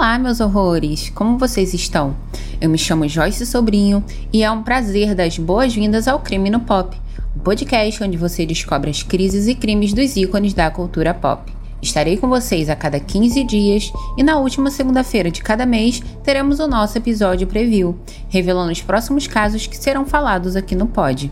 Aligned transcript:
Olá, 0.00 0.18
meus 0.18 0.40
horrores! 0.40 1.10
Como 1.10 1.36
vocês 1.36 1.74
estão? 1.74 2.16
Eu 2.58 2.70
me 2.70 2.78
chamo 2.78 3.06
Joyce 3.06 3.44
Sobrinho 3.44 4.02
e 4.32 4.42
é 4.42 4.50
um 4.50 4.62
prazer 4.62 5.14
dar 5.14 5.24
as 5.24 5.36
boas-vindas 5.36 6.08
ao 6.08 6.20
Crime 6.20 6.48
no 6.48 6.60
Pop, 6.60 6.96
um 7.36 7.40
podcast 7.40 8.02
onde 8.02 8.16
você 8.16 8.46
descobre 8.46 8.88
as 8.88 9.02
crises 9.02 9.46
e 9.46 9.54
crimes 9.54 9.92
dos 9.92 10.16
ícones 10.16 10.54
da 10.54 10.70
cultura 10.70 11.12
pop. 11.12 11.52
Estarei 11.82 12.16
com 12.16 12.30
vocês 12.30 12.70
a 12.70 12.76
cada 12.76 12.98
15 12.98 13.44
dias 13.44 13.92
e 14.16 14.22
na 14.22 14.38
última 14.38 14.70
segunda-feira 14.70 15.30
de 15.30 15.42
cada 15.42 15.66
mês 15.66 16.02
teremos 16.24 16.60
o 16.60 16.66
nosso 16.66 16.96
episódio 16.96 17.46
preview, 17.46 17.94
revelando 18.30 18.72
os 18.72 18.80
próximos 18.80 19.26
casos 19.26 19.66
que 19.66 19.76
serão 19.76 20.06
falados 20.06 20.56
aqui 20.56 20.74
no 20.74 20.86
Pod. 20.86 21.30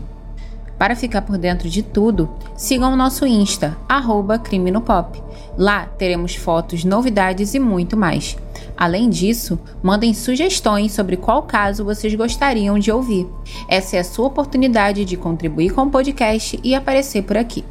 Para 0.77 0.95
ficar 0.95 1.23
por 1.23 1.39
dentro 1.39 1.67
de 1.67 1.81
tudo, 1.81 2.29
sigam 2.55 2.93
o 2.93 2.95
nosso 2.95 3.25
Insta, 3.25 3.75
arroba 3.89 4.37
Crime 4.37 4.69
no 4.69 4.81
Pop. 4.81 5.19
Lá 5.57 5.87
teremos 5.87 6.35
fotos, 6.35 6.85
novidades 6.85 7.55
e 7.55 7.59
muito 7.59 7.97
mais. 7.97 8.37
Além 8.79 9.09
disso, 9.09 9.59
mandem 9.83 10.13
sugestões 10.13 10.93
sobre 10.93 11.17
qual 11.17 11.43
caso 11.43 11.83
vocês 11.83 12.15
gostariam 12.15 12.79
de 12.79 12.89
ouvir. 12.89 13.27
Essa 13.67 13.97
é 13.97 13.99
a 13.99 14.05
sua 14.05 14.27
oportunidade 14.27 15.03
de 15.03 15.17
contribuir 15.17 15.73
com 15.73 15.81
o 15.81 15.89
podcast 15.91 16.57
e 16.63 16.73
aparecer 16.73 17.23
por 17.23 17.35
aqui 17.35 17.65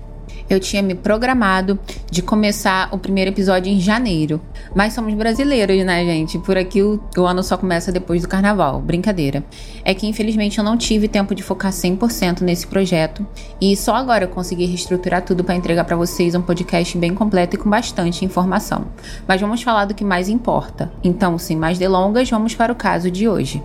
eu 0.48 0.60
tinha 0.60 0.82
me 0.82 0.94
programado 0.94 1.78
de 2.10 2.22
começar 2.22 2.88
o 2.92 2.98
primeiro 2.98 3.30
episódio 3.30 3.72
em 3.72 3.80
janeiro. 3.80 4.40
Mas 4.74 4.92
somos 4.92 5.14
brasileiros, 5.14 5.84
né, 5.84 6.04
gente? 6.04 6.38
Por 6.38 6.56
aqui 6.56 6.82
o, 6.82 7.00
o 7.16 7.22
ano 7.22 7.42
só 7.42 7.56
começa 7.56 7.92
depois 7.92 8.22
do 8.22 8.28
carnaval. 8.28 8.80
Brincadeira. 8.80 9.44
É 9.84 9.94
que 9.94 10.06
infelizmente 10.06 10.58
eu 10.58 10.64
não 10.64 10.76
tive 10.76 11.08
tempo 11.08 11.34
de 11.34 11.42
focar 11.42 11.72
100% 11.72 12.42
nesse 12.42 12.66
projeto 12.66 13.26
e 13.60 13.76
só 13.76 13.94
agora 13.94 14.24
eu 14.24 14.28
consegui 14.28 14.66
reestruturar 14.66 15.22
tudo 15.22 15.44
para 15.44 15.54
entregar 15.54 15.84
para 15.84 15.96
vocês 15.96 16.34
um 16.34 16.42
podcast 16.42 16.96
bem 16.98 17.14
completo 17.14 17.56
e 17.56 17.58
com 17.58 17.70
bastante 17.70 18.24
informação. 18.24 18.86
Mas 19.26 19.40
vamos 19.40 19.62
falar 19.62 19.84
do 19.86 19.94
que 19.94 20.04
mais 20.04 20.28
importa. 20.28 20.92
Então, 21.02 21.38
sem 21.38 21.56
mais 21.56 21.78
delongas, 21.78 22.28
vamos 22.28 22.54
para 22.54 22.72
o 22.72 22.76
caso 22.76 23.10
de 23.10 23.28
hoje. 23.28 23.62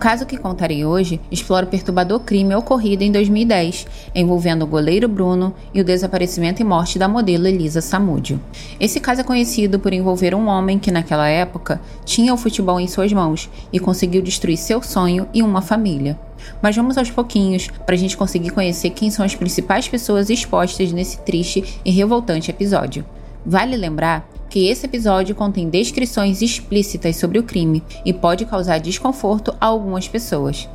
Caso 0.00 0.24
que 0.24 0.38
contarei 0.38 0.82
hoje 0.82 1.20
explora 1.30 1.66
o 1.66 1.68
perturbador 1.68 2.20
crime 2.20 2.54
ocorrido 2.54 3.04
em 3.04 3.12
2010, 3.12 3.86
envolvendo 4.14 4.62
o 4.62 4.66
goleiro 4.66 5.06
Bruno 5.06 5.54
e 5.74 5.80
o 5.80 5.84
desaparecimento 5.84 6.62
e 6.62 6.64
morte 6.64 6.98
da 6.98 7.06
modelo 7.06 7.46
Elisa 7.46 7.82
Samúdio. 7.82 8.40
Esse 8.80 8.98
caso 8.98 9.20
é 9.20 9.24
conhecido 9.24 9.78
por 9.78 9.92
envolver 9.92 10.34
um 10.34 10.48
homem 10.48 10.78
que, 10.78 10.90
naquela 10.90 11.28
época, 11.28 11.82
tinha 12.02 12.32
o 12.32 12.38
futebol 12.38 12.80
em 12.80 12.88
suas 12.88 13.12
mãos 13.12 13.50
e 13.70 13.78
conseguiu 13.78 14.22
destruir 14.22 14.56
seu 14.56 14.82
sonho 14.82 15.28
e 15.34 15.42
uma 15.42 15.60
família. 15.60 16.18
Mas 16.62 16.74
vamos 16.74 16.96
aos 16.96 17.10
pouquinhos 17.10 17.68
para 17.84 17.94
a 17.94 17.98
gente 17.98 18.16
conseguir 18.16 18.50
conhecer 18.50 18.90
quem 18.90 19.10
são 19.10 19.22
as 19.22 19.34
principais 19.34 19.86
pessoas 19.86 20.30
expostas 20.30 20.92
nesse 20.92 21.18
triste 21.18 21.78
e 21.84 21.90
revoltante 21.90 22.50
episódio. 22.50 23.04
Vale 23.44 23.76
lembrar 23.76 24.26
que 24.50 24.68
esse 24.68 24.84
episódio 24.84 25.34
contém 25.34 25.70
descrições 25.70 26.42
explícitas 26.42 27.16
sobre 27.16 27.38
o 27.38 27.44
crime 27.44 27.82
e 28.04 28.12
pode 28.12 28.44
causar 28.44 28.78
desconforto 28.78 29.56
a 29.60 29.66
algumas 29.66 30.08
pessoas. 30.08 30.68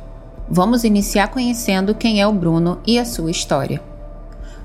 Vamos 0.48 0.82
iniciar 0.82 1.28
conhecendo 1.28 1.94
quem 1.94 2.20
é 2.20 2.26
o 2.26 2.32
Bruno 2.32 2.78
e 2.86 2.98
a 2.98 3.04
sua 3.04 3.30
história. 3.30 3.82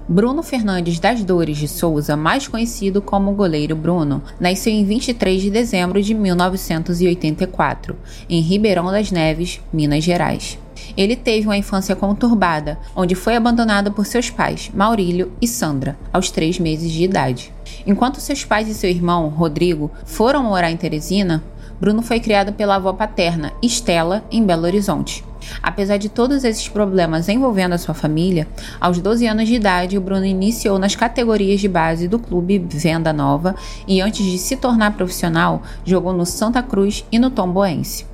Bruno 0.07 0.41
Fernandes 0.41 0.99
das 0.99 1.23
Dores 1.23 1.57
de 1.57 1.67
Souza, 1.67 2.15
mais 2.17 2.47
conhecido 2.47 3.01
como 3.01 3.33
Goleiro 3.33 3.75
Bruno, 3.75 4.21
nasceu 4.39 4.73
em 4.73 4.83
23 4.83 5.41
de 5.41 5.49
dezembro 5.49 6.01
de 6.01 6.13
1984, 6.13 7.95
em 8.29 8.41
Ribeirão 8.41 8.91
das 8.91 9.11
Neves, 9.11 9.61
Minas 9.71 10.03
Gerais. 10.03 10.57
Ele 10.95 11.15
teve 11.15 11.47
uma 11.47 11.57
infância 11.57 11.95
conturbada, 11.95 12.79
onde 12.95 13.15
foi 13.15 13.35
abandonado 13.35 13.91
por 13.91 14.05
seus 14.05 14.29
pais, 14.29 14.71
Maurílio 14.73 15.31
e 15.41 15.47
Sandra, 15.47 15.97
aos 16.11 16.29
três 16.29 16.59
meses 16.59 16.91
de 16.91 17.03
idade. 17.03 17.53
Enquanto 17.85 18.19
seus 18.19 18.43
pais 18.43 18.67
e 18.67 18.73
seu 18.73 18.89
irmão, 18.89 19.29
Rodrigo, 19.29 19.91
foram 20.05 20.43
morar 20.43 20.71
em 20.71 20.77
Teresina, 20.77 21.43
Bruno 21.81 22.03
foi 22.03 22.19
criado 22.19 22.53
pela 22.53 22.75
avó 22.75 22.93
paterna, 22.93 23.53
Estela, 23.59 24.23
em 24.29 24.45
Belo 24.45 24.65
Horizonte. 24.65 25.23
Apesar 25.63 25.97
de 25.97 26.09
todos 26.09 26.43
esses 26.43 26.69
problemas 26.69 27.27
envolvendo 27.27 27.73
a 27.73 27.77
sua 27.79 27.95
família, 27.95 28.47
aos 28.79 28.99
12 28.99 29.25
anos 29.25 29.47
de 29.47 29.55
idade, 29.55 29.97
o 29.97 30.01
Bruno 30.01 30.23
iniciou 30.23 30.77
nas 30.77 30.95
categorias 30.95 31.59
de 31.59 31.67
base 31.67 32.07
do 32.07 32.19
clube 32.19 32.59
Venda 32.59 33.11
Nova 33.11 33.55
e, 33.87 33.99
antes 33.99 34.23
de 34.23 34.37
se 34.37 34.55
tornar 34.57 34.95
profissional, 34.95 35.63
jogou 35.83 36.13
no 36.13 36.23
Santa 36.23 36.61
Cruz 36.61 37.03
e 37.11 37.17
no 37.17 37.31
Tomboense. 37.31 38.10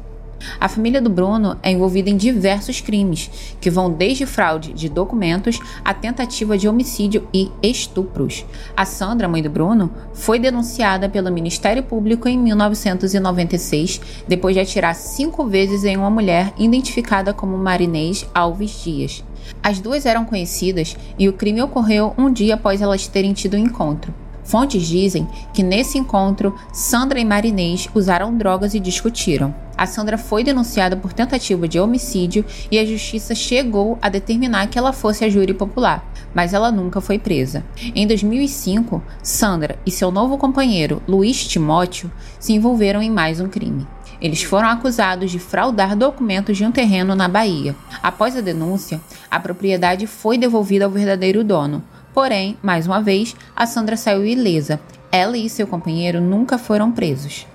A 0.59 0.67
família 0.67 1.01
do 1.01 1.09
Bruno 1.09 1.57
é 1.61 1.71
envolvida 1.71 2.09
em 2.09 2.17
diversos 2.17 2.81
crimes, 2.81 3.55
que 3.59 3.69
vão 3.69 3.91
desde 3.91 4.25
fraude 4.25 4.73
de 4.73 4.89
documentos 4.89 5.59
a 5.83 5.93
tentativa 5.93 6.57
de 6.57 6.67
homicídio 6.67 7.27
e 7.33 7.51
estupros. 7.61 8.45
A 8.75 8.85
Sandra, 8.85 9.27
mãe 9.27 9.41
do 9.41 9.49
Bruno, 9.49 9.91
foi 10.13 10.39
denunciada 10.39 11.09
pelo 11.09 11.31
Ministério 11.31 11.83
Público 11.83 12.27
em 12.27 12.37
1996, 12.37 14.01
depois 14.27 14.55
de 14.55 14.61
atirar 14.61 14.95
cinco 14.95 15.45
vezes 15.45 15.83
em 15.83 15.97
uma 15.97 16.09
mulher 16.09 16.53
identificada 16.57 17.33
como 17.33 17.57
Marinês 17.57 18.25
Alves 18.33 18.83
Dias. 18.83 19.23
As 19.63 19.79
duas 19.79 20.05
eram 20.05 20.25
conhecidas 20.25 20.97
e 21.17 21.29
o 21.29 21.33
crime 21.33 21.61
ocorreu 21.61 22.13
um 22.17 22.31
dia 22.31 22.55
após 22.55 22.81
elas 22.81 23.07
terem 23.07 23.33
tido 23.33 23.55
um 23.55 23.59
encontro. 23.59 24.13
Fontes 24.47 24.87
dizem 24.87 25.27
que 25.53 25.61
nesse 25.61 25.97
encontro, 25.97 26.55
Sandra 26.71 27.19
e 27.19 27.25
Marinês 27.25 27.89
usaram 27.93 28.35
drogas 28.35 28.73
e 28.73 28.79
discutiram. 28.79 29.53
A 29.77 29.85
Sandra 29.85 30.17
foi 30.17 30.41
denunciada 30.41 30.95
por 30.95 31.11
tentativa 31.11 31.67
de 31.67 31.77
homicídio 31.77 32.45
e 32.71 32.79
a 32.79 32.85
justiça 32.85 33.35
chegou 33.35 33.99
a 34.01 34.07
determinar 34.07 34.67
que 34.67 34.79
ela 34.79 34.93
fosse 34.93 35.25
a 35.25 35.29
júri 35.29 35.53
popular, 35.53 36.01
mas 36.33 36.53
ela 36.53 36.71
nunca 36.71 37.01
foi 37.01 37.19
presa. 37.19 37.61
Em 37.93 38.07
2005, 38.07 39.03
Sandra 39.21 39.77
e 39.85 39.91
seu 39.91 40.11
novo 40.11 40.37
companheiro, 40.37 41.03
Luiz 41.05 41.45
Timóteo, 41.45 42.09
se 42.39 42.53
envolveram 42.53 43.01
em 43.01 43.11
mais 43.11 43.41
um 43.41 43.49
crime. 43.49 43.85
Eles 44.21 44.41
foram 44.41 44.69
acusados 44.69 45.29
de 45.29 45.39
fraudar 45.39 45.95
documentos 45.95 46.55
de 46.55 46.65
um 46.65 46.71
terreno 46.71 47.15
na 47.15 47.27
Bahia. 47.27 47.75
Após 48.01 48.35
a 48.35 48.41
denúncia, 48.41 49.01
a 49.29 49.39
propriedade 49.39 50.07
foi 50.07 50.37
devolvida 50.37 50.85
ao 50.85 50.91
verdadeiro 50.91 51.43
dono, 51.43 51.83
Porém, 52.17 52.57
mais 52.63 52.87
uma 52.87 52.99
vez, 52.99 53.35
a 53.55 53.67
Sandra 53.67 53.95
saiu 53.95 54.25
ilesa. 54.25 54.79
Ela 55.11 55.37
e 55.37 55.47
seu 55.47 55.67
companheiro 55.67 56.19
nunca 56.19 56.57
foram 56.57 56.91
presos. 56.91 57.45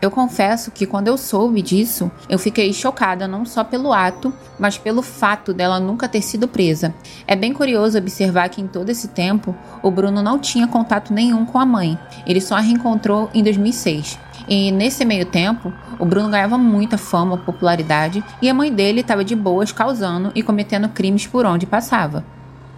Eu 0.00 0.08
confesso 0.08 0.70
que 0.70 0.86
quando 0.86 1.08
eu 1.08 1.18
soube 1.18 1.60
disso, 1.60 2.08
eu 2.28 2.38
fiquei 2.38 2.72
chocada 2.72 3.26
não 3.26 3.44
só 3.44 3.64
pelo 3.64 3.92
ato, 3.92 4.32
mas 4.56 4.78
pelo 4.78 5.02
fato 5.02 5.52
dela 5.52 5.80
nunca 5.80 6.06
ter 6.06 6.22
sido 6.22 6.46
presa. 6.46 6.94
É 7.26 7.34
bem 7.34 7.52
curioso 7.52 7.98
observar 7.98 8.48
que 8.50 8.62
em 8.62 8.68
todo 8.68 8.88
esse 8.88 9.08
tempo, 9.08 9.52
o 9.82 9.90
Bruno 9.90 10.22
não 10.22 10.38
tinha 10.38 10.68
contato 10.68 11.12
nenhum 11.12 11.44
com 11.44 11.58
a 11.58 11.66
mãe. 11.66 11.98
Ele 12.24 12.40
só 12.40 12.54
a 12.54 12.60
reencontrou 12.60 13.28
em 13.34 13.42
2006. 13.42 14.16
E 14.48 14.70
nesse 14.70 15.04
meio 15.04 15.26
tempo, 15.26 15.72
o 15.98 16.04
Bruno 16.04 16.30
ganhava 16.30 16.56
muita 16.56 16.96
fama, 16.96 17.36
popularidade, 17.36 18.22
e 18.40 18.48
a 18.48 18.54
mãe 18.54 18.72
dele 18.72 19.00
estava 19.00 19.24
de 19.24 19.34
boas 19.34 19.72
causando 19.72 20.30
e 20.36 20.42
cometendo 20.44 20.88
crimes 20.88 21.26
por 21.26 21.44
onde 21.44 21.66
passava. 21.66 22.24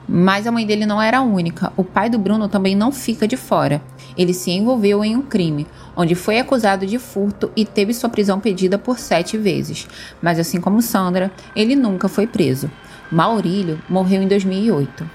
Mas 0.09 0.47
a 0.47 0.53
mãe 0.53 0.65
dele 0.65 0.87
não 0.87 1.03
era 1.03 1.19
a 1.19 1.23
única. 1.23 1.73
O 1.77 1.83
pai 1.83 2.09
do 2.09 2.19
Bruno 2.19 2.49
também 2.49 2.77
não 2.77 2.93
fica 2.93 3.27
de 3.27 3.37
fora. 3.37 3.83
Ele 4.17 4.33
se 4.33 4.51
envolveu 4.51 5.05
em 5.05 5.17
um 5.17 5.23
crime, 5.23 5.67
onde 5.97 6.15
foi 6.15 6.39
acusado 6.39 6.87
de 6.87 6.99
furto 6.99 7.51
e 7.57 7.65
teve 7.65 7.93
sua 7.93 8.09
prisão 8.09 8.39
pedida 8.39 8.79
por 8.79 8.99
sete 8.99 9.37
vezes. 9.37 9.89
Mas 10.23 10.39
assim 10.39 10.61
como 10.61 10.81
Sandra, 10.81 11.31
ele 11.55 11.75
nunca 11.75 12.09
foi 12.09 12.27
preso. 12.27 12.71
Maurílio 13.11 13.81
morreu 13.89 14.23
em 14.23 14.29
2008. 14.29 15.09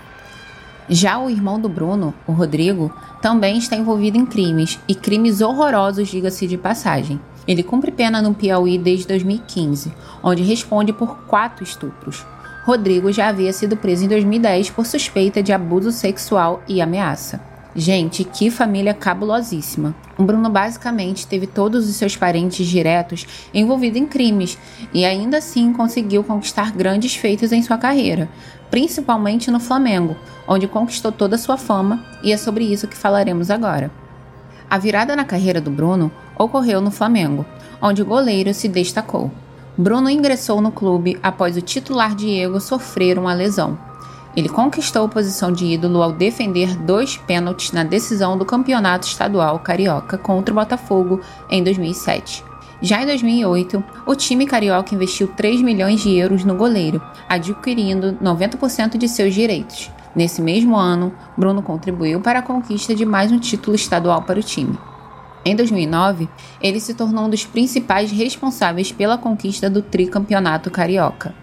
Já 0.89 1.17
o 1.19 1.29
irmão 1.29 1.59
do 1.59 1.69
Bruno, 1.69 2.13
o 2.27 2.33
Rodrigo, 2.33 2.93
também 3.21 3.57
está 3.57 3.77
envolvido 3.77 4.17
em 4.17 4.25
crimes, 4.25 4.79
e 4.87 4.95
crimes 4.95 5.39
horrorosos, 5.39 6.09
diga-se 6.09 6.45
de 6.45 6.57
passagem. 6.57 7.19
Ele 7.47 7.63
cumpre 7.63 7.91
pena 7.91 8.21
no 8.21 8.33
Piauí 8.33 8.77
desde 8.77 9.07
2015, 9.07 9.93
onde 10.21 10.43
responde 10.43 10.91
por 10.91 11.17
quatro 11.27 11.63
estupros. 11.63 12.25
Rodrigo 12.63 13.11
já 13.11 13.27
havia 13.27 13.51
sido 13.51 13.75
preso 13.75 14.05
em 14.05 14.07
2010 14.07 14.69
por 14.69 14.85
suspeita 14.85 15.41
de 15.41 15.51
abuso 15.51 15.91
sexual 15.91 16.61
e 16.67 16.79
ameaça. 16.79 17.41
Gente, 17.75 18.23
que 18.23 18.51
família 18.51 18.93
cabulosíssima. 18.93 19.95
O 20.17 20.23
Bruno 20.23 20.49
basicamente 20.49 21.25
teve 21.25 21.47
todos 21.47 21.89
os 21.89 21.95
seus 21.95 22.15
parentes 22.15 22.67
diretos 22.67 23.25
envolvidos 23.53 23.99
em 23.99 24.05
crimes 24.05 24.57
e 24.93 25.05
ainda 25.05 25.37
assim 25.37 25.71
conseguiu 25.73 26.23
conquistar 26.23 26.71
grandes 26.71 27.15
feitos 27.15 27.51
em 27.51 27.63
sua 27.63 27.77
carreira, 27.77 28.29
principalmente 28.69 29.49
no 29.49 29.59
Flamengo, 29.59 30.15
onde 30.47 30.67
conquistou 30.67 31.11
toda 31.11 31.35
a 31.35 31.39
sua 31.39 31.57
fama 31.57 32.05
e 32.21 32.31
é 32.31 32.37
sobre 32.37 32.65
isso 32.65 32.87
que 32.87 32.97
falaremos 32.97 33.49
agora. 33.49 33.89
A 34.69 34.77
virada 34.77 35.15
na 35.15 35.23
carreira 35.23 35.59
do 35.59 35.71
Bruno 35.71 36.11
ocorreu 36.37 36.79
no 36.79 36.91
Flamengo, 36.91 37.45
onde 37.81 38.01
o 38.01 38.05
goleiro 38.05 38.53
se 38.53 38.67
destacou. 38.67 39.31
Bruno 39.81 40.11
ingressou 40.11 40.61
no 40.61 40.71
clube 40.71 41.17
após 41.23 41.57
o 41.57 41.61
titular 41.61 42.13
Diego 42.13 42.61
sofrer 42.61 43.17
uma 43.17 43.33
lesão. 43.33 43.75
Ele 44.35 44.47
conquistou 44.47 45.05
a 45.05 45.09
posição 45.09 45.51
de 45.51 45.65
ídolo 45.65 46.03
ao 46.03 46.11
defender 46.11 46.77
dois 46.77 47.17
pênaltis 47.17 47.71
na 47.71 47.83
decisão 47.83 48.37
do 48.37 48.45
Campeonato 48.45 49.07
Estadual 49.07 49.57
Carioca 49.57 50.19
contra 50.19 50.53
o 50.53 50.55
Botafogo 50.55 51.19
em 51.49 51.63
2007. 51.63 52.45
Já 52.79 53.01
em 53.01 53.07
2008, 53.07 53.83
o 54.05 54.15
time 54.15 54.45
carioca 54.45 54.93
investiu 54.93 55.27
3 55.29 55.63
milhões 55.63 56.01
de 56.01 56.15
euros 56.15 56.45
no 56.45 56.53
goleiro, 56.53 57.01
adquirindo 57.27 58.13
90% 58.21 58.99
de 58.99 59.09
seus 59.09 59.33
direitos. 59.33 59.89
Nesse 60.15 60.43
mesmo 60.43 60.75
ano, 60.75 61.11
Bruno 61.35 61.63
contribuiu 61.63 62.21
para 62.21 62.37
a 62.37 62.43
conquista 62.43 62.93
de 62.93 63.03
mais 63.03 63.31
um 63.31 63.39
título 63.39 63.75
estadual 63.75 64.21
para 64.21 64.39
o 64.39 64.43
time. 64.43 64.77
Em 65.43 65.55
2009, 65.55 66.29
ele 66.61 66.79
se 66.79 66.93
tornou 66.93 67.25
um 67.25 67.29
dos 67.29 67.45
principais 67.45 68.11
responsáveis 68.11 68.91
pela 68.91 69.17
conquista 69.17 69.69
do 69.69 69.81
tricampeonato 69.81 70.69
carioca. 70.69 71.33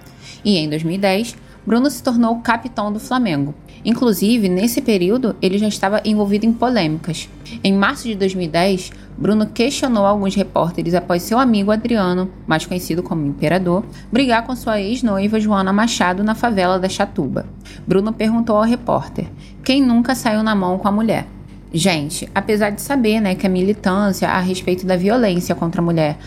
E 0.45 0.57
em 0.57 0.69
2010, 0.69 1.37
Bruno 1.67 1.91
se 1.91 2.03
tornou 2.03 2.39
capitão 2.39 2.93
do 2.93 3.01
Flamengo. 3.01 3.55
Inclusive, 3.85 4.49
nesse 4.49 4.81
período, 4.81 5.37
ele 5.43 5.59
já 5.59 5.69
estava 5.69 6.01
envolvido 6.05 6.47
em 6.47 6.53
polêmicas. 6.53 7.29
Em 7.63 7.75
março 7.75 8.09
de 8.09 8.15
2010, 8.15 8.91
Bruno 9.17 9.47
questionou 9.47 10.07
alguns 10.07 10.35
repórteres 10.35 10.95
após 10.95 11.23
seu 11.23 11.39
amigo 11.39 11.71
Adriano, 11.71 12.31
mais 12.47 12.65
conhecido 12.65 13.03
como 13.03 13.27
Imperador, 13.27 13.85
brigar 14.11 14.47
com 14.47 14.57
sua 14.57 14.81
ex-noiva 14.81 15.41
Joana 15.41 15.73
Machado 15.73 16.25
na 16.25 16.35
favela 16.35 16.79
da 16.79 16.89
Chatuba. 16.89 17.47
Bruno 17.87 18.13
perguntou 18.13 18.57
ao 18.57 18.65
repórter: 18.65 19.27
quem 19.63 19.83
nunca 19.83 20.15
saiu 20.15 20.43
na 20.43 20.55
mão 20.55 20.79
com 20.79 20.89
a 20.89 20.93
mulher? 20.93 21.27
Gente, 21.73 22.29
apesar 22.35 22.71
de 22.71 22.81
saber 22.81 23.21
né, 23.21 23.35
que 23.35 23.47
a 23.47 23.51
militância 23.51 24.29
a 24.29 24.41
respeito 24.41 24.87
da 24.87 24.97
violência 24.97 25.55
contra 25.55 25.81
a 25.81 25.85
mulher 25.85 26.19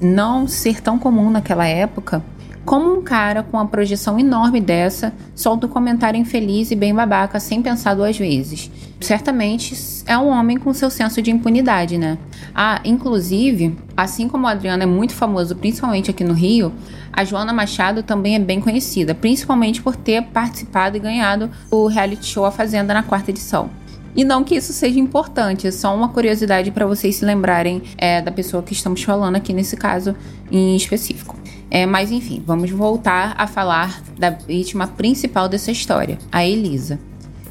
não 0.00 0.46
ser 0.46 0.80
tão 0.80 0.98
comum 0.98 1.30
naquela 1.30 1.66
época, 1.66 2.22
como 2.64 2.92
um 2.94 3.02
cara 3.02 3.42
com 3.42 3.56
uma 3.56 3.66
projeção 3.66 4.18
enorme 4.18 4.60
dessa 4.60 5.12
solta 5.34 5.66
um 5.66 5.70
comentário 5.70 6.20
infeliz 6.20 6.70
e 6.70 6.76
bem 6.76 6.94
babaca 6.94 7.40
sem 7.40 7.62
pensar 7.62 7.94
duas 7.94 8.18
vezes? 8.18 8.70
Certamente 9.00 9.74
é 10.06 10.16
um 10.18 10.28
homem 10.28 10.58
com 10.58 10.72
seu 10.74 10.90
senso 10.90 11.22
de 11.22 11.30
impunidade, 11.30 11.96
né? 11.96 12.18
Ah, 12.54 12.80
inclusive, 12.84 13.76
assim 13.96 14.28
como 14.28 14.46
o 14.46 14.48
Adriano 14.48 14.82
é 14.82 14.86
muito 14.86 15.14
famoso, 15.14 15.56
principalmente 15.56 16.10
aqui 16.10 16.22
no 16.22 16.34
Rio, 16.34 16.72
a 17.12 17.24
Joana 17.24 17.52
Machado 17.52 18.02
também 18.02 18.34
é 18.34 18.38
bem 18.38 18.60
conhecida, 18.60 19.14
principalmente 19.14 19.80
por 19.82 19.96
ter 19.96 20.22
participado 20.24 20.96
e 20.96 21.00
ganhado 21.00 21.50
o 21.70 21.86
reality 21.86 22.26
show 22.26 22.44
A 22.44 22.50
Fazenda 22.50 22.92
na 22.92 23.02
quarta 23.02 23.30
edição. 23.30 23.70
E 24.14 24.24
não 24.24 24.42
que 24.42 24.56
isso 24.56 24.72
seja 24.72 24.98
importante, 24.98 25.66
é 25.66 25.70
só 25.70 25.94
uma 25.94 26.08
curiosidade 26.08 26.70
para 26.70 26.86
vocês 26.86 27.16
se 27.16 27.24
lembrarem 27.24 27.82
é, 27.96 28.20
da 28.20 28.32
pessoa 28.32 28.62
que 28.62 28.72
estamos 28.72 29.02
falando 29.02 29.36
aqui 29.36 29.52
nesse 29.52 29.76
caso 29.76 30.16
em 30.50 30.74
específico. 30.74 31.36
É, 31.70 31.86
mas 31.86 32.10
enfim, 32.10 32.42
vamos 32.44 32.70
voltar 32.70 33.34
a 33.38 33.46
falar 33.46 34.02
da 34.18 34.30
vítima 34.30 34.88
principal 34.88 35.48
dessa 35.48 35.70
história, 35.70 36.18
a 36.32 36.44
Elisa. 36.44 36.98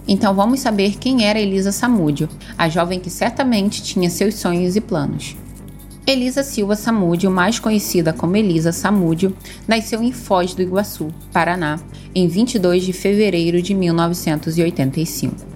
Então 0.05 0.33
vamos 0.33 0.59
saber 0.59 0.97
quem 0.97 1.25
era 1.25 1.39
Elisa 1.39 1.71
Samúdio, 1.71 2.27
a 2.57 2.67
jovem 2.67 2.99
que 2.99 3.09
certamente 3.09 3.81
tinha 3.81 4.09
seus 4.09 4.35
sonhos 4.35 4.75
e 4.75 4.81
planos. 4.81 5.37
Elisa 6.05 6.41
Silva 6.41 6.75
Samúdio, 6.75 7.29
mais 7.29 7.59
conhecida 7.59 8.11
como 8.11 8.35
Elisa 8.35 8.71
Samúdio, 8.71 9.35
nasceu 9.67 10.01
em 10.01 10.11
Foz 10.11 10.55
do 10.55 10.61
Iguaçu, 10.63 11.13
Paraná, 11.31 11.79
em 12.15 12.27
22 12.27 12.83
de 12.83 12.91
fevereiro 12.91 13.61
de 13.61 13.75
1985. 13.75 15.48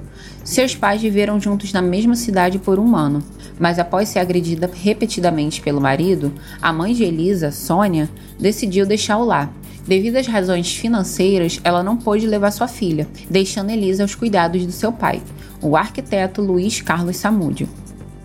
Seus 0.44 0.75
pais 0.75 1.01
viveram 1.01 1.40
juntos 1.40 1.72
na 1.72 1.81
mesma 1.81 2.16
cidade 2.16 2.60
por 2.60 2.78
um 2.78 2.98
ano, 2.98 3.24
mas 3.57 3.80
após 3.80 4.10
ser 4.10 4.19
agredida 4.19 4.69
repetidamente 4.72 5.62
pelo 5.62 5.80
marido, 5.80 6.34
a 6.62 6.74
mãe 6.74 6.94
de 6.94 7.04
Elisa, 7.04 7.50
Sônia, 7.50 8.10
decidiu 8.38 8.86
deixá-o 8.86 9.24
lá. 9.24 9.50
Devido 9.88 10.18
às 10.18 10.28
razões 10.28 10.75
financeiras, 10.75 11.62
ela 11.63 11.81
não 11.81 11.95
pôde 11.95 12.28
levar 12.28 12.51
sua 12.51 12.68
filha, 12.68 13.07
deixando 13.30 13.69
Elisa 13.69 14.04
aos 14.04 14.16
cuidados 14.16 14.66
do 14.66 14.72
seu 14.72 14.92
pai, 14.92 15.22
o 15.62 15.78
arquiteto 15.78 16.42
Luiz 16.42 16.81
Carlos 16.81 17.16
Samúdio. 17.16 17.69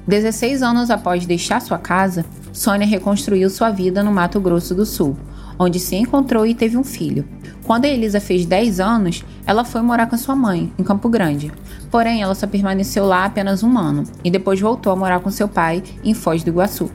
16 0.09 0.63
anos 0.63 0.91
após 0.91 1.25
deixar 1.25 1.61
sua 1.61 1.79
casa, 1.79 2.25
Sônia 2.53 2.87
reconstruiu 2.87 3.49
sua 3.49 3.71
vida 3.71 4.03
no 4.03 4.11
Mato 4.11 4.41
Grosso 4.41 4.75
do 4.75 4.85
Sul, 4.85 5.17
onde 5.57 5.79
se 5.79 5.95
encontrou 5.95 6.45
e 6.45 6.55
teve 6.55 6.77
um 6.77 6.85
filho. 6.85 7.25
Quando 7.69 7.85
a 7.85 7.89
Elisa 7.89 8.19
fez 8.19 8.47
10 8.47 8.81
anos, 8.81 9.23
ela 9.47 9.63
foi 9.63 9.83
morar 9.83 10.07
com 10.07 10.17
sua 10.17 10.35
mãe, 10.35 10.73
em 10.79 10.83
Campo 10.83 11.07
Grande. 11.07 11.53
Porém, 11.91 12.23
ela 12.23 12.35
só 12.35 12.47
permaneceu 12.47 13.05
lá 13.05 13.27
apenas 13.27 13.63
um 13.63 13.77
ano 13.77 14.05
e 14.25 14.31
depois 14.31 14.59
voltou 14.59 14.91
a 14.91 14.97
morar 14.97 15.21
com 15.21 15.31
seu 15.31 15.47
pai 15.47 15.83
em 16.03 16.15
Foz 16.15 16.43
do 16.43 16.49
Iguaçu. 16.49 16.91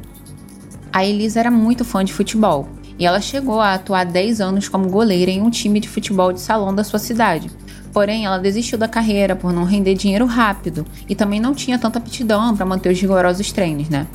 A 0.91 1.05
Elisa 1.05 1.39
era 1.39 1.51
muito 1.51 1.85
fã 1.85 2.03
de 2.03 2.11
futebol 2.11 2.67
e 2.97 3.05
ela 3.05 3.21
chegou 3.21 3.61
a 3.61 3.75
atuar 3.75 4.03
10 4.03 4.41
anos 4.41 4.67
como 4.67 4.89
goleira 4.89 5.29
em 5.29 5.43
um 5.43 5.51
time 5.51 5.79
de 5.79 5.87
futebol 5.87 6.33
de 6.33 6.41
salão 6.41 6.73
da 6.73 6.83
sua 6.83 6.97
cidade. 6.97 7.51
Porém, 7.93 8.25
ela 8.25 8.39
desistiu 8.39 8.77
da 8.77 8.87
carreira 8.87 9.35
por 9.35 9.53
não 9.53 9.63
render 9.63 9.93
dinheiro 9.93 10.25
rápido 10.25 10.83
e 11.07 11.13
também 11.13 11.39
não 11.39 11.53
tinha 11.53 11.77
tanta 11.77 11.99
aptidão 11.99 12.55
para 12.55 12.65
manter 12.65 12.91
os 12.91 12.99
rigorosos 12.99 13.51
treinos, 13.51 13.87
né? 13.87 14.07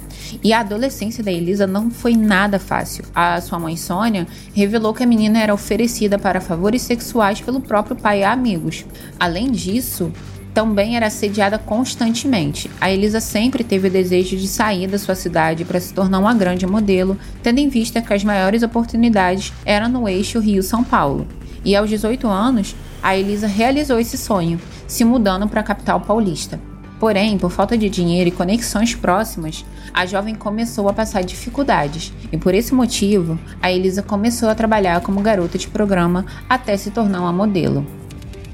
E 0.42 0.52
a 0.52 0.60
adolescência 0.60 1.22
da 1.22 1.30
Elisa 1.30 1.64
não 1.64 1.88
foi 1.88 2.16
nada 2.16 2.58
fácil. 2.58 3.04
A 3.14 3.40
sua 3.40 3.58
mãe 3.58 3.76
Sônia 3.76 4.26
revelou 4.52 4.92
que 4.92 5.04
a 5.04 5.06
menina 5.06 5.40
era 5.40 5.54
oferecida 5.54 6.19
para 6.19 6.40
favores 6.40 6.82
sexuais 6.82 7.40
pelo 7.40 7.60
próprio 7.60 7.94
pai 7.94 8.20
e 8.20 8.25
amigos. 8.25 8.84
Além 9.19 9.48
disso, 9.48 10.12
também 10.52 10.96
era 10.96 11.06
assediada 11.06 11.56
constantemente. 11.56 12.69
A 12.81 12.90
Elisa 12.90 13.20
sempre 13.20 13.62
teve 13.62 13.86
o 13.86 13.90
desejo 13.90 14.36
de 14.36 14.48
sair 14.48 14.88
da 14.88 14.98
sua 14.98 15.14
cidade 15.14 15.64
para 15.64 15.78
se 15.78 15.94
tornar 15.94 16.19
uma 16.19 16.34
grande 16.34 16.66
modelo, 16.66 17.16
tendo 17.44 17.58
em 17.58 17.69
vista 17.69 18.02
que 18.02 18.12
as 18.12 18.24
maiores 18.24 18.64
oportunidades 18.64 19.52
eram 19.64 19.88
no 19.88 20.08
eixo 20.08 20.40
Rio-São 20.40 20.82
Paulo. 20.82 21.28
E 21.64 21.76
aos 21.76 21.88
18 21.88 22.26
anos, 22.26 22.74
a 23.02 23.16
Elisa 23.16 23.46
realizou 23.46 23.98
esse 23.98 24.18
sonho, 24.18 24.60
se 24.86 25.04
mudando 25.04 25.48
para 25.48 25.60
a 25.60 25.64
capital 25.64 26.00
paulista. 26.00 26.60
Porém, 26.98 27.38
por 27.38 27.50
falta 27.50 27.78
de 27.78 27.88
dinheiro 27.88 28.28
e 28.28 28.32
conexões 28.32 28.94
próximas, 28.94 29.64
a 29.94 30.04
jovem 30.04 30.34
começou 30.34 30.88
a 30.88 30.92
passar 30.92 31.22
dificuldades, 31.22 32.12
e 32.32 32.36
por 32.36 32.54
esse 32.54 32.74
motivo, 32.74 33.38
a 33.62 33.70
Elisa 33.70 34.02
começou 34.02 34.48
a 34.48 34.54
trabalhar 34.54 35.00
como 35.00 35.20
garota 35.20 35.56
de 35.56 35.68
programa 35.68 36.26
até 36.48 36.76
se 36.76 36.90
tornar 36.90 37.20
uma 37.20 37.32
modelo. 37.32 37.86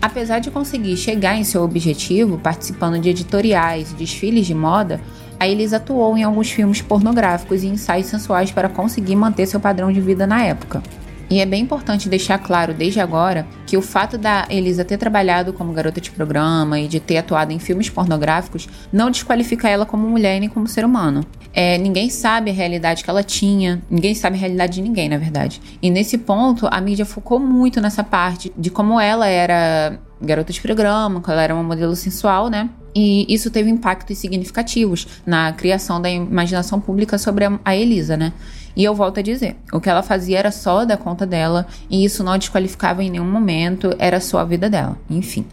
Apesar 0.01 0.39
de 0.39 0.51
conseguir 0.51 0.99
chegar 0.99 1.35
em 1.37 1.45
seu 1.45 1.63
objetivo 1.63 2.37
participando 2.37 3.01
de 3.01 3.09
editoriais 3.09 3.91
e 3.91 3.95
desfiles 3.95 4.47
de 4.47 4.55
moda, 4.55 5.01
a 5.41 5.49
Elisa 5.49 5.79
atuou 5.79 6.17
em 6.17 6.23
alguns 6.23 6.51
filmes 6.51 6.83
pornográficos 6.83 7.63
e 7.63 7.69
ensaios 7.69 8.07
sensuais 8.07 8.53
para 8.53 8.69
conseguir 8.69 9.17
manter 9.17 9.47
seu 9.47 9.59
padrão 9.59 9.91
de 9.91 10.03
vida 10.03 10.27
na 10.27 10.45
época. 10.45 10.83
E 11.31 11.41
é 11.41 11.47
bem 11.47 11.63
importante 11.63 12.09
deixar 12.09 12.39
claro 12.39 12.75
desde 12.75 13.01
agora 13.01 13.47
que 13.67 13.77
o 13.77 13.83
fato 13.83 14.19
da 14.19 14.47
Elisa 14.51 14.85
ter 14.85 14.99
trabalhado 14.99 15.53
como 15.53 15.73
garota 15.73 16.01
de 16.01 16.11
programa 16.11 16.79
e 16.79 16.87
de 16.87 17.01
ter 17.01 17.19
atuado 17.19 17.53
em 17.53 17.59
filmes 17.59 17.89
pornográficos 17.89 18.69
não 18.93 19.11
desqualifica 19.11 19.69
ela 19.69 19.87
como 19.87 20.09
mulher 20.09 20.39
nem 20.39 20.49
como 20.49 20.67
ser 20.67 20.85
humano. 20.85 21.25
É, 21.53 21.79
ninguém 21.79 22.11
sabe 22.11 22.51
a 22.51 22.55
realidade 22.55 23.05
que 23.05 23.09
ela 23.09 23.23
tinha, 23.23 23.81
ninguém 23.89 24.15
sabe 24.15 24.37
a 24.37 24.41
realidade 24.41 24.75
de 24.75 24.83
ninguém, 24.83 25.09
na 25.09 25.17
verdade. 25.17 25.63
E 25.81 25.89
nesse 25.89 26.19
ponto, 26.19 26.69
a 26.71 26.81
mídia 26.81 27.07
focou 27.07 27.39
muito 27.39 27.81
nessa 27.81 28.03
parte 28.03 28.53
de 28.59 28.71
como 28.71 29.01
ela 29.01 29.29
era 29.29 29.99
garota 30.21 30.53
de 30.53 30.61
programa, 30.61 31.21
que 31.21 31.31
ela 31.31 31.43
era 31.43 31.55
uma 31.55 31.63
modelo 31.63 31.95
sensual, 31.95 32.49
né? 32.49 32.69
E 32.95 33.27
isso 33.33 33.51
teve 33.51 33.71
impactos 33.71 34.19
significativos 34.19 35.07
na 35.27 35.53
criação 35.53 36.01
da 36.01 36.11
imaginação 36.11 36.81
pública 36.81 37.19
sobre 37.19 37.45
a 37.65 37.77
Elisa, 37.77 38.17
né? 38.17 38.33
E 38.77 38.83
eu 38.83 38.95
volto 38.95 39.21
a 39.21 39.23
dizer, 39.23 39.57
o 39.73 39.81
que 39.81 39.89
ela 39.89 40.03
fazia 40.03 40.39
era 40.39 40.51
só 40.51 40.85
da 40.85 40.97
conta 40.97 41.25
dela 41.25 41.67
e 41.89 42.05
isso 42.05 42.25
não 42.25 42.37
desqualificava 42.37 43.05
em 43.05 43.11
nenhum 43.11 43.31
momento, 43.31 43.95
era 43.99 44.21
só 44.21 44.39
a 44.39 44.45
vida 44.45 44.69
dela. 44.69 44.99
Enfim. 45.09 45.45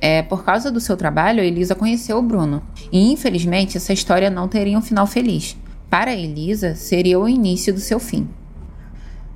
É, 0.00 0.22
por 0.22 0.44
causa 0.44 0.70
do 0.70 0.80
seu 0.80 0.96
trabalho, 0.96 1.40
a 1.40 1.44
Elisa 1.44 1.74
conheceu 1.74 2.18
o 2.18 2.22
Bruno. 2.22 2.62
E 2.92 3.12
infelizmente, 3.12 3.76
essa 3.76 3.92
história 3.92 4.28
não 4.28 4.48
teria 4.48 4.76
um 4.76 4.82
final 4.82 5.06
feliz. 5.06 5.56
Para 5.88 6.14
Elisa, 6.14 6.74
seria 6.74 7.18
o 7.18 7.28
início 7.28 7.72
do 7.72 7.80
seu 7.80 8.00
fim. 8.00 8.28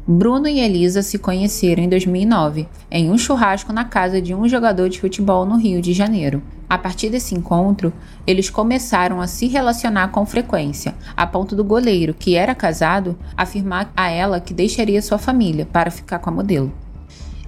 Bruno 0.07 0.49
e 0.49 0.59
Elisa 0.59 1.03
se 1.03 1.19
conheceram 1.19 1.83
em 1.83 1.89
2009, 1.89 2.67
em 2.91 3.11
um 3.11 3.19
churrasco 3.19 3.73
na 3.73 3.85
casa 3.85 4.23
de 4.23 4.35
um 4.35 4.49
jogador 4.49 4.89
de 4.89 5.01
futebol 5.01 5.45
no 5.45 5.57
Rio 5.57 5.83
de 5.83 5.93
Janeiro. 5.93 6.43
A 6.69 6.77
partir 6.77 7.09
desse 7.09 7.35
encontro, 7.35 7.93
eles 8.27 8.51
começaram 8.51 9.21
a 9.21 9.27
se 9.27 9.47
relacionar 9.47 10.09
com 10.09 10.27
frequência, 10.27 10.95
a 11.17 11.27
ponto 11.27 11.57
do 11.57 11.65
goleiro, 11.65 12.13
que 12.13 12.37
era 12.37 12.55
casado, 12.55 13.19
afirmar 13.35 13.91
a 13.97 14.11
ela 14.11 14.39
que 14.39 14.53
deixaria 14.53 15.01
sua 15.01 15.17
família 15.17 15.65
para 15.65 15.91
ficar 15.91 16.19
com 16.19 16.29
a 16.29 16.33
modelo. 16.33 16.71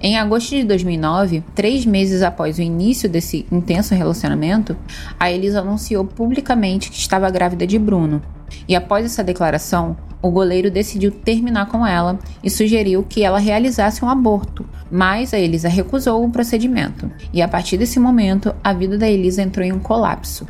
Em 0.01 0.17
agosto 0.17 0.55
de 0.55 0.63
2009, 0.63 1.43
três 1.53 1.85
meses 1.85 2.23
após 2.23 2.57
o 2.57 2.61
início 2.63 3.07
desse 3.07 3.45
intenso 3.51 3.93
relacionamento, 3.93 4.75
a 5.19 5.31
Elisa 5.31 5.59
anunciou 5.59 6.03
publicamente 6.03 6.89
que 6.89 6.97
estava 6.97 7.29
grávida 7.29 7.67
de 7.67 7.77
Bruno. 7.77 8.19
E 8.67 8.75
após 8.75 9.05
essa 9.05 9.23
declaração, 9.23 9.95
o 10.21 10.29
goleiro 10.29 10.69
decidiu 10.69 11.11
terminar 11.11 11.67
com 11.67 11.85
ela 11.85 12.19
e 12.43 12.49
sugeriu 12.49 13.03
que 13.03 13.23
ela 13.23 13.39
realizasse 13.39 14.05
um 14.05 14.09
aborto, 14.09 14.65
mas 14.91 15.33
a 15.33 15.39
Elisa 15.39 15.67
recusou 15.67 16.23
o 16.23 16.29
procedimento. 16.29 17.09
E 17.33 17.41
a 17.41 17.47
partir 17.47 17.77
desse 17.77 17.99
momento, 17.99 18.53
a 18.63 18.73
vida 18.73 18.97
da 18.97 19.09
Elisa 19.09 19.41
entrou 19.41 19.65
em 19.65 19.71
um 19.71 19.79
colapso. 19.79 20.45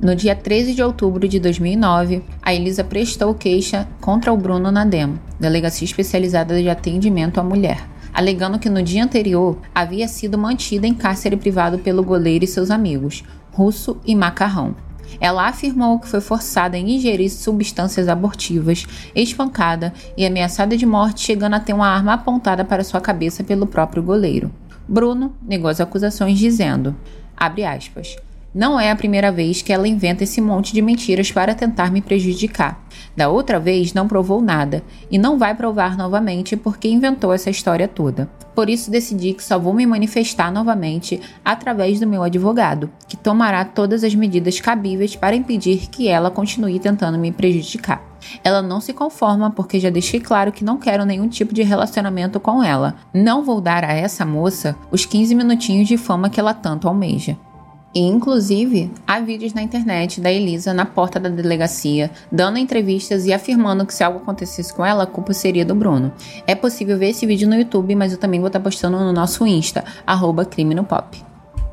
No 0.00 0.14
dia 0.14 0.36
13 0.36 0.74
de 0.74 0.82
outubro 0.82 1.26
de 1.26 1.40
2009, 1.40 2.22
a 2.42 2.54
Elisa 2.54 2.84
prestou 2.84 3.34
queixa 3.34 3.88
contra 4.00 4.32
o 4.32 4.36
Bruno 4.36 4.70
na 4.70 4.84
DEM, 4.84 5.18
Delegacia 5.40 5.86
Especializada 5.86 6.60
de 6.60 6.68
Atendimento 6.68 7.40
à 7.40 7.42
Mulher, 7.42 7.88
alegando 8.12 8.58
que 8.58 8.68
no 8.68 8.82
dia 8.82 9.02
anterior 9.02 9.58
havia 9.74 10.06
sido 10.06 10.36
mantida 10.36 10.86
em 10.86 10.94
cárcere 10.94 11.36
privado 11.36 11.78
pelo 11.78 12.02
goleiro 12.02 12.44
e 12.44 12.48
seus 12.48 12.70
amigos, 12.70 13.24
Russo 13.52 13.96
e 14.04 14.14
Macarrão. 14.14 14.76
Ela 15.20 15.48
afirmou 15.48 15.98
que 15.98 16.08
foi 16.08 16.20
forçada 16.20 16.76
a 16.76 16.80
ingerir 16.80 17.30
substâncias 17.30 18.08
abortivas, 18.08 18.86
espancada 19.14 19.92
e 20.16 20.26
ameaçada 20.26 20.76
de 20.76 20.86
morte, 20.86 21.20
chegando 21.20 21.54
a 21.54 21.60
ter 21.60 21.72
uma 21.72 21.88
arma 21.88 22.14
apontada 22.14 22.64
para 22.64 22.84
sua 22.84 23.00
cabeça 23.00 23.42
pelo 23.44 23.66
próprio 23.66 24.02
goleiro. 24.02 24.50
Bruno 24.88 25.34
negou 25.42 25.68
as 25.68 25.80
acusações 25.80 26.38
dizendo, 26.38 26.94
abre 27.36 27.64
aspas, 27.64 28.16
não 28.56 28.80
é 28.80 28.90
a 28.90 28.96
primeira 28.96 29.30
vez 29.30 29.60
que 29.60 29.70
ela 29.70 29.86
inventa 29.86 30.24
esse 30.24 30.40
monte 30.40 30.72
de 30.72 30.80
mentiras 30.80 31.30
para 31.30 31.54
tentar 31.54 31.92
me 31.92 32.00
prejudicar. 32.00 32.82
Da 33.14 33.28
outra 33.28 33.60
vez 33.60 33.92
não 33.92 34.08
provou 34.08 34.40
nada 34.40 34.82
e 35.10 35.18
não 35.18 35.36
vai 35.36 35.54
provar 35.54 35.94
novamente 35.94 36.56
porque 36.56 36.88
inventou 36.88 37.34
essa 37.34 37.50
história 37.50 37.86
toda. 37.86 38.30
Por 38.54 38.70
isso 38.70 38.90
decidi 38.90 39.34
que 39.34 39.44
só 39.44 39.58
vou 39.58 39.74
me 39.74 39.84
manifestar 39.84 40.50
novamente 40.50 41.20
através 41.44 42.00
do 42.00 42.06
meu 42.06 42.22
advogado, 42.22 42.90
que 43.06 43.14
tomará 43.14 43.62
todas 43.62 44.02
as 44.02 44.14
medidas 44.14 44.58
cabíveis 44.58 45.14
para 45.14 45.36
impedir 45.36 45.90
que 45.90 46.08
ela 46.08 46.30
continue 46.30 46.80
tentando 46.80 47.18
me 47.18 47.30
prejudicar. 47.30 48.02
Ela 48.42 48.62
não 48.62 48.80
se 48.80 48.94
conforma 48.94 49.50
porque 49.50 49.78
já 49.78 49.90
deixei 49.90 50.18
claro 50.18 50.50
que 50.50 50.64
não 50.64 50.78
quero 50.78 51.04
nenhum 51.04 51.28
tipo 51.28 51.52
de 51.52 51.62
relacionamento 51.62 52.40
com 52.40 52.64
ela. 52.64 52.94
Não 53.12 53.44
vou 53.44 53.60
dar 53.60 53.84
a 53.84 53.92
essa 53.92 54.24
moça 54.24 54.74
os 54.90 55.04
15 55.04 55.34
minutinhos 55.34 55.86
de 55.86 55.98
fama 55.98 56.30
que 56.30 56.40
ela 56.40 56.54
tanto 56.54 56.88
almeja. 56.88 57.36
E, 57.96 57.98
inclusive, 57.98 58.90
há 59.06 59.20
vídeos 59.20 59.54
na 59.54 59.62
internet 59.62 60.20
da 60.20 60.30
Elisa 60.30 60.74
na 60.74 60.84
porta 60.84 61.18
da 61.18 61.30
delegacia, 61.30 62.10
dando 62.30 62.58
entrevistas 62.58 63.24
e 63.24 63.32
afirmando 63.32 63.86
que 63.86 63.94
se 63.94 64.04
algo 64.04 64.18
acontecesse 64.18 64.70
com 64.74 64.84
ela, 64.84 65.04
a 65.04 65.06
culpa 65.06 65.32
seria 65.32 65.64
do 65.64 65.74
Bruno. 65.74 66.12
É 66.46 66.54
possível 66.54 66.98
ver 66.98 67.08
esse 67.08 67.24
vídeo 67.24 67.48
no 67.48 67.54
YouTube, 67.54 67.94
mas 67.94 68.12
eu 68.12 68.18
também 68.18 68.38
vou 68.38 68.48
estar 68.48 68.60
postando 68.60 68.98
no 68.98 69.14
nosso 69.14 69.46
Insta, 69.46 69.82
arroba 70.06 70.44
crime 70.44 70.74
no 70.74 70.84
pop. 70.84 71.24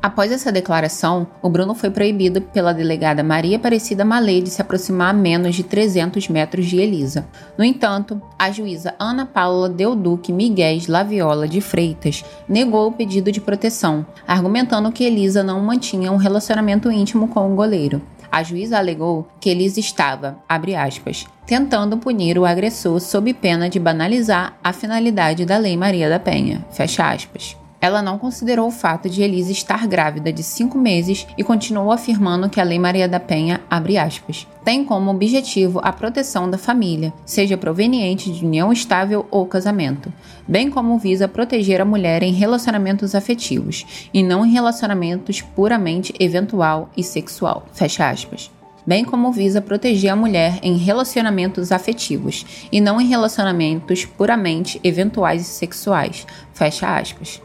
Após 0.04 0.30
essa 0.30 0.52
declaração, 0.52 1.26
o 1.40 1.48
Bruno 1.48 1.74
foi 1.74 1.88
proibido 1.88 2.38
pela 2.38 2.74
delegada 2.74 3.22
Maria 3.22 3.56
Aparecida 3.56 4.04
Malê 4.04 4.42
de 4.42 4.50
se 4.50 4.60
aproximar 4.60 5.08
a 5.08 5.12
menos 5.14 5.54
de 5.54 5.62
300 5.62 6.28
metros 6.28 6.66
de 6.66 6.76
Elisa. 6.76 7.26
No 7.56 7.64
entanto, 7.64 8.20
a 8.38 8.50
juíza 8.50 8.94
Ana 8.98 9.24
Paula 9.24 9.66
Deuduque 9.66 10.30
Miguel 10.30 10.78
Laviola 10.90 11.48
de 11.48 11.62
Freitas 11.62 12.22
negou 12.46 12.88
o 12.88 12.92
pedido 12.92 13.32
de 13.32 13.40
proteção, 13.40 14.04
argumentando 14.28 14.92
que 14.92 15.04
Elisa 15.04 15.42
não 15.42 15.58
mantinha 15.62 16.12
um 16.12 16.18
relacionamento 16.18 16.92
íntimo 16.92 17.28
com 17.28 17.50
o 17.50 17.56
goleiro. 17.56 18.02
A 18.30 18.42
juíza 18.42 18.76
alegou 18.76 19.26
que 19.40 19.48
Elisa 19.48 19.80
estava, 19.80 20.36
abre 20.46 20.76
aspas, 20.76 21.24
tentando 21.46 21.96
punir 21.96 22.36
o 22.38 22.44
agressor 22.44 23.00
sob 23.00 23.32
pena 23.32 23.70
de 23.70 23.80
banalizar 23.80 24.58
a 24.62 24.70
finalidade 24.70 25.46
da 25.46 25.56
Lei 25.56 25.78
Maria 25.78 26.10
da 26.10 26.18
Penha, 26.18 26.62
fecha 26.70 27.10
aspas. 27.10 27.56
Ela 27.84 28.00
não 28.00 28.16
considerou 28.16 28.68
o 28.68 28.70
fato 28.70 29.10
de 29.10 29.22
Elisa 29.22 29.52
estar 29.52 29.86
grávida 29.86 30.32
de 30.32 30.42
cinco 30.42 30.78
meses 30.78 31.26
e 31.36 31.44
continuou 31.44 31.92
afirmando 31.92 32.48
que 32.48 32.58
a 32.58 32.64
Lei 32.64 32.78
Maria 32.78 33.06
da 33.06 33.20
Penha, 33.20 33.60
aspas, 33.68 34.48
tem 34.64 34.82
como 34.82 35.10
objetivo 35.10 35.80
a 35.84 35.92
proteção 35.92 36.48
da 36.48 36.56
família, 36.56 37.12
seja 37.26 37.58
proveniente 37.58 38.32
de 38.32 38.42
união 38.42 38.72
estável 38.72 39.26
ou 39.30 39.44
casamento, 39.44 40.10
bem 40.48 40.70
como 40.70 40.96
visa 40.96 41.28
proteger 41.28 41.78
a 41.78 41.84
mulher 41.84 42.22
em 42.22 42.32
relacionamentos 42.32 43.14
afetivos 43.14 44.08
e 44.14 44.22
não 44.22 44.46
em 44.46 44.50
relacionamentos 44.50 45.42
puramente 45.42 46.14
eventual 46.18 46.88
e 46.96 47.02
sexual. 47.02 47.66
Fecha 47.74 48.08
aspas 48.08 48.50
bem 48.86 49.02
como 49.02 49.32
visa 49.32 49.62
proteger 49.62 50.10
a 50.10 50.16
mulher 50.16 50.58
em 50.62 50.76
relacionamentos 50.76 51.72
afetivos 51.72 52.66
e 52.70 52.82
não 52.82 53.00
em 53.00 53.06
relacionamentos 53.06 54.04
puramente 54.04 54.78
eventuais 54.84 55.40
e 55.40 55.44
sexuais. 55.44 56.26
Fecha 56.52 56.94
aspas. 56.94 57.40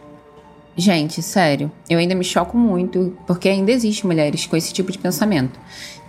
Gente, 0.80 1.22
sério, 1.22 1.70
eu 1.90 2.00
ainda 2.00 2.16
me 2.16 2.24
choco 2.24 2.58
muito 2.58 3.14
porque 3.28 3.50
ainda 3.50 3.70
existem 3.70 4.10
mulheres 4.10 4.46
com 4.46 4.56
esse 4.56 4.72
tipo 4.72 4.90
de 4.94 4.98
pensamento. 4.98 5.60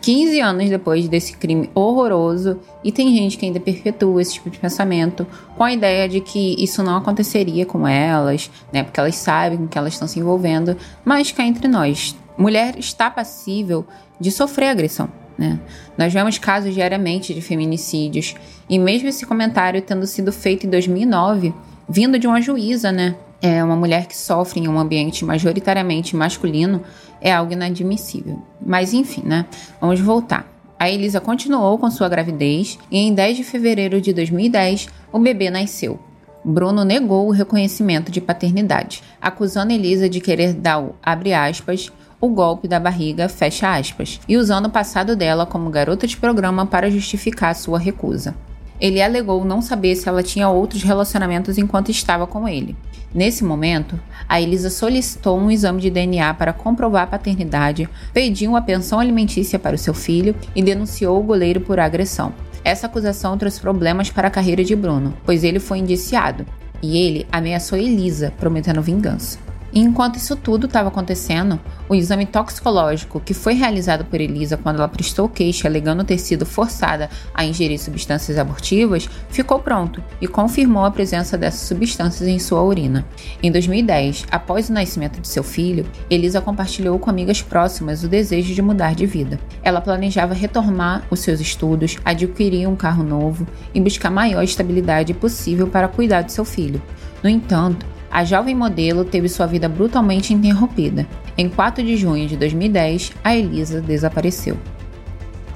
15 0.00 0.40
anos 0.40 0.70
depois 0.70 1.08
desse 1.08 1.36
crime 1.36 1.68
horroroso, 1.74 2.60
e 2.84 2.92
tem 2.92 3.12
gente 3.16 3.36
que 3.36 3.44
ainda 3.44 3.58
perpetua 3.58 4.22
esse 4.22 4.34
tipo 4.34 4.48
de 4.48 4.60
pensamento 4.60 5.26
com 5.56 5.64
a 5.64 5.72
ideia 5.72 6.08
de 6.08 6.20
que 6.20 6.54
isso 6.56 6.84
não 6.84 6.96
aconteceria 6.96 7.66
com 7.66 7.86
elas, 7.86 8.48
né? 8.72 8.84
Porque 8.84 9.00
elas 9.00 9.16
sabem 9.16 9.58
com 9.58 9.66
que 9.66 9.76
elas 9.76 9.94
estão 9.94 10.06
se 10.06 10.20
envolvendo, 10.20 10.76
mas 11.04 11.32
cá 11.32 11.42
entre 11.44 11.66
nós, 11.66 12.14
mulher 12.38 12.78
está 12.78 13.10
passível 13.10 13.84
de 14.20 14.30
sofrer 14.30 14.68
agressão. 14.68 15.08
Né? 15.36 15.58
Nós 15.98 16.12
vemos 16.12 16.38
casos 16.38 16.72
diariamente 16.72 17.34
de 17.34 17.40
feminicídios, 17.40 18.36
e 18.68 18.78
mesmo 18.78 19.08
esse 19.08 19.26
comentário 19.26 19.82
tendo 19.82 20.06
sido 20.06 20.32
feito 20.32 20.64
em 20.64 20.70
2009, 20.70 21.52
vindo 21.88 22.20
de 22.20 22.28
uma 22.28 22.40
juíza, 22.40 22.92
né? 22.92 23.16
É 23.42 23.62
uma 23.62 23.76
mulher 23.76 24.06
que 24.06 24.16
sofre 24.16 24.60
em 24.60 24.68
um 24.68 24.78
ambiente 24.78 25.24
majoritariamente 25.24 26.14
masculino 26.14 26.82
é 27.20 27.32
algo 27.32 27.52
inadmissível. 27.52 28.42
Mas 28.64 28.92
enfim, 28.92 29.22
né? 29.24 29.46
Vamos 29.80 30.00
voltar. 30.00 30.46
A 30.78 30.88
Elisa 30.88 31.20
continuou 31.20 31.76
com 31.78 31.90
sua 31.90 32.08
gravidez 32.08 32.78
e 32.90 32.98
em 32.98 33.12
10 33.12 33.38
de 33.38 33.44
fevereiro 33.44 34.00
de 34.00 34.12
2010 34.12 34.88
o 35.12 35.18
bebê 35.18 35.50
nasceu. 35.50 35.98
Bruno 36.42 36.84
negou 36.84 37.28
o 37.28 37.32
reconhecimento 37.32 38.10
de 38.10 38.20
paternidade, 38.20 39.02
acusando 39.20 39.72
Elisa 39.72 40.08
de 40.08 40.20
querer 40.20 40.54
dar 40.54 40.80
o 40.80 40.94
aspas 41.04 41.92
o 42.20 42.28
golpe 42.28 42.68
da 42.68 42.78
barriga, 42.78 43.28
fecha 43.28 43.74
aspas, 43.74 44.20
e 44.28 44.36
usando 44.36 44.66
o 44.66 44.70
passado 44.70 45.16
dela 45.16 45.46
como 45.46 45.70
garota 45.70 46.06
de 46.06 46.16
programa 46.16 46.66
para 46.66 46.90
justificar 46.90 47.54
sua 47.54 47.78
recusa. 47.78 48.34
Ele 48.80 49.02
alegou 49.02 49.44
não 49.44 49.60
saber 49.60 49.94
se 49.94 50.08
ela 50.08 50.22
tinha 50.22 50.48
outros 50.48 50.82
relacionamentos 50.82 51.58
enquanto 51.58 51.90
estava 51.90 52.26
com 52.26 52.48
ele. 52.48 52.74
Nesse 53.14 53.44
momento, 53.44 53.98
a 54.28 54.40
Elisa 54.40 54.70
solicitou 54.70 55.36
um 55.38 55.50
exame 55.50 55.80
de 55.80 55.90
DNA 55.90 56.32
para 56.34 56.52
comprovar 56.52 57.02
a 57.02 57.06
paternidade, 57.06 57.88
pediu 58.12 58.50
uma 58.50 58.62
pensão 58.62 59.00
alimentícia 59.00 59.58
para 59.58 59.74
o 59.74 59.78
seu 59.78 59.92
filho 59.92 60.34
e 60.54 60.62
denunciou 60.62 61.18
o 61.18 61.22
goleiro 61.22 61.60
por 61.60 61.80
agressão. 61.80 62.32
Essa 62.64 62.86
acusação 62.86 63.36
trouxe 63.36 63.60
problemas 63.60 64.10
para 64.10 64.28
a 64.28 64.30
carreira 64.30 64.62
de 64.62 64.76
Bruno, 64.76 65.14
pois 65.24 65.42
ele 65.44 65.58
foi 65.58 65.78
indiciado 65.78 66.46
e 66.82 66.96
ele 66.98 67.26
ameaçou 67.30 67.76
Elisa, 67.76 68.32
prometendo 68.38 68.80
vingança. 68.80 69.49
Enquanto 69.72 70.16
isso 70.16 70.34
tudo 70.34 70.66
estava 70.66 70.88
acontecendo, 70.88 71.60
o 71.88 71.94
exame 71.94 72.26
toxicológico 72.26 73.20
que 73.20 73.32
foi 73.32 73.54
realizado 73.54 74.04
por 74.04 74.20
Elisa 74.20 74.56
quando 74.56 74.76
ela 74.76 74.88
prestou 74.88 75.28
queixa 75.28 75.68
alegando 75.68 76.04
ter 76.04 76.18
sido 76.18 76.44
forçada 76.44 77.08
a 77.32 77.44
ingerir 77.44 77.78
substâncias 77.78 78.36
abortivas 78.36 79.08
ficou 79.28 79.60
pronto 79.60 80.02
e 80.20 80.26
confirmou 80.26 80.84
a 80.84 80.90
presença 80.90 81.38
dessas 81.38 81.68
substâncias 81.68 82.28
em 82.28 82.38
sua 82.38 82.62
urina. 82.62 83.06
Em 83.42 83.50
2010, 83.52 84.26
após 84.30 84.68
o 84.68 84.72
nascimento 84.72 85.20
de 85.20 85.28
seu 85.28 85.44
filho, 85.44 85.86
Elisa 86.08 86.40
compartilhou 86.40 86.98
com 86.98 87.08
amigas 87.08 87.40
próximas 87.40 88.02
o 88.02 88.08
desejo 88.08 88.52
de 88.52 88.62
mudar 88.62 88.94
de 88.94 89.06
vida. 89.06 89.38
Ela 89.62 89.80
planejava 89.80 90.34
retomar 90.34 91.04
os 91.10 91.20
seus 91.20 91.40
estudos, 91.40 91.96
adquirir 92.04 92.66
um 92.66 92.74
carro 92.74 93.04
novo 93.04 93.46
e 93.72 93.80
buscar 93.80 94.10
maior 94.10 94.42
estabilidade 94.42 95.14
possível 95.14 95.68
para 95.68 95.88
cuidar 95.88 96.22
de 96.22 96.32
seu 96.32 96.44
filho. 96.44 96.82
No 97.22 97.28
entanto, 97.28 97.86
a 98.10 98.24
jovem 98.24 98.54
modelo 98.54 99.04
teve 99.04 99.28
sua 99.28 99.46
vida 99.46 99.68
brutalmente 99.68 100.34
interrompida. 100.34 101.06
Em 101.38 101.48
4 101.48 101.84
de 101.84 101.96
junho 101.96 102.26
de 102.26 102.36
2010, 102.36 103.12
a 103.22 103.36
Elisa 103.36 103.80
desapareceu. 103.80 104.56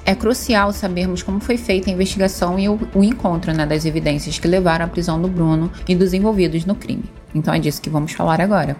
É 0.05 0.15
crucial 0.15 0.71
sabermos 0.71 1.21
como 1.21 1.39
foi 1.39 1.57
feita 1.57 1.89
a 1.89 1.93
investigação 1.93 2.57
e 2.57 2.69
o, 2.69 3.03
encontro 3.03 3.51
né, 3.51 3.65
das 3.65 3.85
evidências 3.85 4.37
que 4.39 4.47
levaram 4.47 4.85
à 4.85 4.87
prisão 4.87 5.19
do 5.19 5.27
Bruno 5.27 5.71
e 5.87 5.95
dos 5.95 6.13
envolvidos 6.13 6.63
no 6.63 6.75
crime. 6.75 7.05
Então 7.33 7.53
é 7.53 7.59
disso 7.59 7.81
que 7.81 7.89
vamos 7.89 8.11
falar 8.11 8.39
agora. 8.39 8.77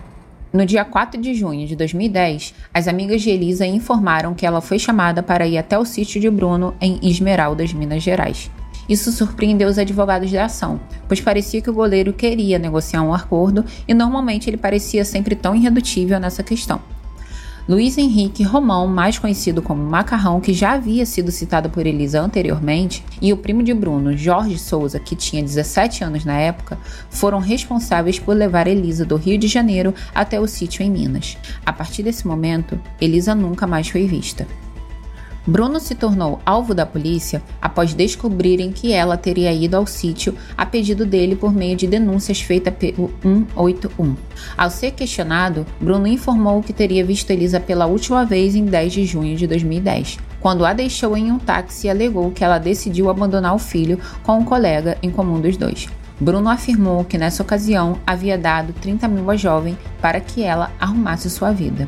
No 0.53 0.65
dia 0.65 0.85
4 0.85 1.19
de 1.19 1.33
junho 1.33 1.67
de 1.67 1.75
2010, 1.75 2.53
as 2.73 2.87
amigas 2.87 3.21
de 3.21 3.29
Elisa 3.29 3.65
informaram 3.65 4.33
que 4.33 4.45
ela 4.45 4.61
foi 4.61 4.79
chamada 4.79 5.21
para 5.21 5.45
ir 5.45 5.57
até 5.57 5.77
o 5.77 5.83
sítio 5.83 6.21
de 6.21 6.29
Bruno 6.29 6.73
em 6.79 6.97
Esmeraldas, 7.03 7.73
Minas 7.73 8.03
Gerais. 8.03 8.49
Isso 8.87 9.11
surpreendeu 9.11 9.67
os 9.67 9.77
advogados 9.77 10.31
da 10.31 10.45
ação, 10.45 10.79
pois 11.07 11.19
parecia 11.19 11.61
que 11.61 11.69
o 11.69 11.73
goleiro 11.73 12.13
queria 12.13 12.59
negociar 12.59 13.01
um 13.01 13.13
acordo 13.13 13.65
e 13.87 13.93
normalmente 13.93 14.49
ele 14.49 14.57
parecia 14.57 15.03
sempre 15.03 15.35
tão 15.35 15.55
irredutível 15.55 16.19
nessa 16.19 16.43
questão. 16.43 16.79
Luiz 17.67 17.97
Henrique 17.97 18.43
Romão, 18.43 18.85
mais 18.87 19.17
conhecido 19.17 19.59
como 19.59 19.83
Macarrão, 19.83 20.39
que 20.39 20.53
já 20.53 20.73
havia 20.73 21.03
sido 21.03 21.31
citado 21.31 21.67
por 21.67 21.87
Elisa 21.87 22.21
anteriormente, 22.21 23.03
e 23.19 23.33
o 23.33 23.37
primo 23.37 23.63
de 23.63 23.73
Bruno, 23.73 24.15
Jorge 24.15 24.59
Souza, 24.59 24.99
que 24.99 25.15
tinha 25.15 25.41
17 25.41 26.03
anos 26.03 26.23
na 26.23 26.37
época, 26.37 26.77
foram 27.09 27.39
responsáveis 27.39 28.19
por 28.19 28.35
levar 28.35 28.67
Elisa 28.67 29.03
do 29.03 29.15
Rio 29.15 29.35
de 29.39 29.47
Janeiro 29.47 29.95
até 30.13 30.39
o 30.39 30.45
sítio 30.45 30.83
em 30.83 30.91
Minas. 30.91 31.39
A 31.65 31.73
partir 31.73 32.03
desse 32.03 32.27
momento, 32.27 32.79
Elisa 33.01 33.33
nunca 33.33 33.65
mais 33.65 33.89
foi 33.89 34.05
vista. 34.05 34.45
Bruno 35.47 35.79
se 35.79 35.93
tornou 35.93 36.39
alvo 36.43 36.73
da 36.73 36.87
polícia 36.87 37.43
após 37.61 37.93
descobrirem 37.93 38.71
que 38.71 38.91
ela 38.91 39.15
teria 39.15 39.53
ido 39.53 39.77
ao 39.77 39.85
sítio 39.85 40.35
a 40.57 40.65
pedido 40.65 41.05
dele 41.05 41.35
por 41.35 41.53
meio 41.53 41.77
de 41.77 41.85
denúncias 41.85 42.41
feitas 42.41 42.73
pelo 42.73 43.13
181. 43.21 44.15
Ao 44.57 44.71
ser 44.71 44.91
questionado, 44.91 45.63
Bruno 45.79 46.07
informou 46.07 46.63
que 46.63 46.73
teria 46.73 47.05
visto 47.05 47.29
Elisa 47.29 47.59
pela 47.59 47.85
última 47.85 48.25
vez 48.25 48.55
em 48.55 48.65
10 48.65 48.93
de 48.93 49.05
junho 49.05 49.35
de 49.35 49.45
2010, 49.45 50.17
quando 50.39 50.65
a 50.65 50.73
deixou 50.73 51.15
em 51.15 51.31
um 51.31 51.37
táxi 51.37 51.85
e 51.85 51.89
alegou 51.91 52.31
que 52.31 52.43
ela 52.43 52.57
decidiu 52.57 53.07
abandonar 53.07 53.53
o 53.53 53.59
filho 53.59 53.99
com 54.23 54.39
um 54.39 54.43
colega 54.43 54.97
em 55.03 55.11
comum 55.11 55.39
dos 55.39 55.57
dois. 55.57 55.87
Bruno 56.19 56.49
afirmou 56.49 57.03
que 57.03 57.19
nessa 57.19 57.43
ocasião 57.43 57.99
havia 58.07 58.37
dado 58.37 58.73
30 58.73 59.07
mil 59.07 59.29
à 59.29 59.35
jovem 59.35 59.77
para 60.01 60.19
que 60.19 60.41
ela 60.41 60.71
arrumasse 60.79 61.29
sua 61.29 61.51
vida. 61.51 61.87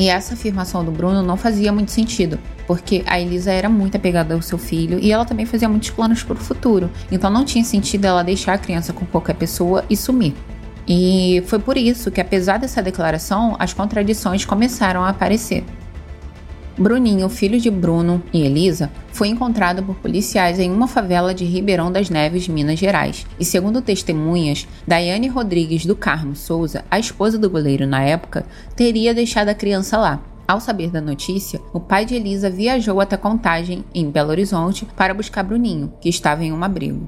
E 0.00 0.08
essa 0.08 0.32
afirmação 0.32 0.82
do 0.82 0.90
Bruno 0.90 1.22
não 1.22 1.36
fazia 1.36 1.70
muito 1.70 1.90
sentido, 1.90 2.38
porque 2.66 3.02
a 3.04 3.20
Elisa 3.20 3.52
era 3.52 3.68
muito 3.68 3.98
apegada 3.98 4.32
ao 4.32 4.40
seu 4.40 4.56
filho 4.56 4.98
e 4.98 5.12
ela 5.12 5.26
também 5.26 5.44
fazia 5.44 5.68
muitos 5.68 5.90
planos 5.90 6.22
para 6.22 6.32
o 6.32 6.40
futuro. 6.40 6.90
Então 7.12 7.28
não 7.30 7.44
tinha 7.44 7.62
sentido 7.62 8.06
ela 8.06 8.22
deixar 8.22 8.54
a 8.54 8.58
criança 8.58 8.94
com 8.94 9.04
qualquer 9.04 9.34
pessoa 9.34 9.84
e 9.90 9.96
sumir. 9.98 10.32
E 10.88 11.42
foi 11.46 11.58
por 11.58 11.76
isso 11.76 12.10
que, 12.10 12.18
apesar 12.18 12.58
dessa 12.58 12.82
declaração, 12.82 13.54
as 13.58 13.74
contradições 13.74 14.42
começaram 14.46 15.04
a 15.04 15.10
aparecer. 15.10 15.66
Bruninho, 16.80 17.28
filho 17.28 17.60
de 17.60 17.70
Bruno 17.70 18.22
e 18.32 18.40
Elisa, 18.40 18.90
foi 19.12 19.28
encontrado 19.28 19.82
por 19.82 19.96
policiais 19.96 20.58
em 20.58 20.72
uma 20.72 20.88
favela 20.88 21.34
de 21.34 21.44
Ribeirão 21.44 21.92
das 21.92 22.08
Neves, 22.08 22.48
Minas 22.48 22.78
Gerais. 22.78 23.26
E 23.38 23.44
segundo 23.44 23.82
testemunhas, 23.82 24.66
Daiane 24.88 25.28
Rodrigues 25.28 25.84
do 25.84 25.94
Carmo 25.94 26.34
Souza, 26.34 26.82
a 26.90 26.98
esposa 26.98 27.38
do 27.38 27.50
goleiro 27.50 27.86
na 27.86 28.02
época, 28.02 28.46
teria 28.74 29.12
deixado 29.12 29.50
a 29.50 29.54
criança 29.54 29.98
lá. 29.98 30.22
Ao 30.48 30.58
saber 30.58 30.90
da 30.90 31.02
notícia, 31.02 31.60
o 31.74 31.78
pai 31.78 32.06
de 32.06 32.14
Elisa 32.14 32.48
viajou 32.48 32.98
até 32.98 33.14
Contagem, 33.14 33.84
em 33.94 34.10
Belo 34.10 34.30
Horizonte, 34.30 34.88
para 34.96 35.12
buscar 35.12 35.42
Bruninho, 35.42 35.92
que 36.00 36.08
estava 36.08 36.42
em 36.42 36.50
um 36.50 36.64
abrigo. 36.64 37.06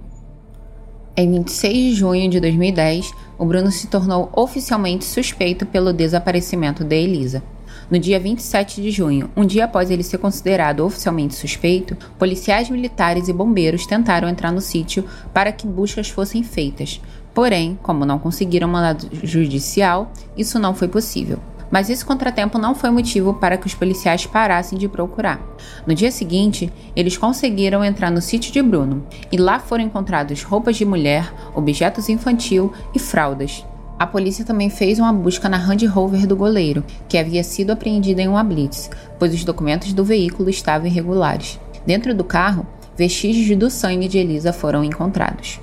Em 1.16 1.30
26 1.30 1.76
de 1.76 1.94
junho 1.94 2.28
de 2.28 2.40
2010, 2.40 3.10
o 3.38 3.46
Bruno 3.46 3.70
se 3.70 3.86
tornou 3.86 4.30
oficialmente 4.36 5.06
suspeito 5.06 5.64
pelo 5.64 5.94
desaparecimento 5.94 6.84
de 6.84 6.96
Elisa. 6.96 7.42
No 7.92 7.98
dia 7.98 8.18
27 8.18 8.80
de 8.80 8.90
junho, 8.90 9.30
um 9.36 9.44
dia 9.44 9.66
após 9.66 9.90
ele 9.90 10.02
ser 10.02 10.16
considerado 10.16 10.80
oficialmente 10.80 11.34
suspeito, 11.34 11.94
policiais 12.18 12.70
militares 12.70 13.28
e 13.28 13.34
bombeiros 13.34 13.84
tentaram 13.84 14.30
entrar 14.30 14.50
no 14.50 14.62
sítio 14.62 15.04
para 15.30 15.52
que 15.52 15.66
buscas 15.66 16.08
fossem 16.08 16.42
feitas. 16.42 17.02
Porém, 17.34 17.78
como 17.82 18.06
não 18.06 18.18
conseguiram 18.18 18.66
mandado 18.66 19.10
judicial, 19.22 20.10
isso 20.34 20.58
não 20.58 20.74
foi 20.74 20.88
possível. 20.88 21.38
Mas 21.70 21.90
esse 21.90 22.02
contratempo 22.02 22.56
não 22.56 22.74
foi 22.74 22.88
motivo 22.90 23.34
para 23.34 23.58
que 23.58 23.66
os 23.66 23.74
policiais 23.74 24.24
parassem 24.24 24.78
de 24.78 24.88
procurar. 24.88 25.38
No 25.86 25.94
dia 25.94 26.10
seguinte, 26.10 26.72
eles 26.96 27.18
conseguiram 27.18 27.84
entrar 27.84 28.10
no 28.10 28.22
sítio 28.22 28.50
de 28.54 28.62
Bruno 28.62 29.06
e 29.30 29.36
lá 29.36 29.58
foram 29.58 29.84
encontrados 29.84 30.42
roupas 30.42 30.76
de 30.76 30.86
mulher, 30.86 31.30
objetos 31.54 32.08
infantil 32.08 32.72
e 32.94 32.98
fraldas. 32.98 33.62
A 34.02 34.06
polícia 34.08 34.44
também 34.44 34.68
fez 34.68 34.98
uma 34.98 35.12
busca 35.12 35.48
na 35.48 35.64
Land 35.64 35.86
Rover 35.86 36.26
do 36.26 36.34
goleiro, 36.34 36.82
que 37.08 37.16
havia 37.16 37.44
sido 37.44 37.70
apreendida 37.70 38.20
em 38.20 38.26
uma 38.26 38.42
blitz, 38.42 38.90
pois 39.16 39.32
os 39.32 39.44
documentos 39.44 39.92
do 39.92 40.04
veículo 40.04 40.50
estavam 40.50 40.88
irregulares. 40.88 41.60
Dentro 41.86 42.12
do 42.12 42.24
carro, 42.24 42.66
vestígios 42.96 43.56
do 43.56 43.70
sangue 43.70 44.08
de 44.08 44.18
Elisa 44.18 44.52
foram 44.52 44.82
encontrados. 44.82 45.60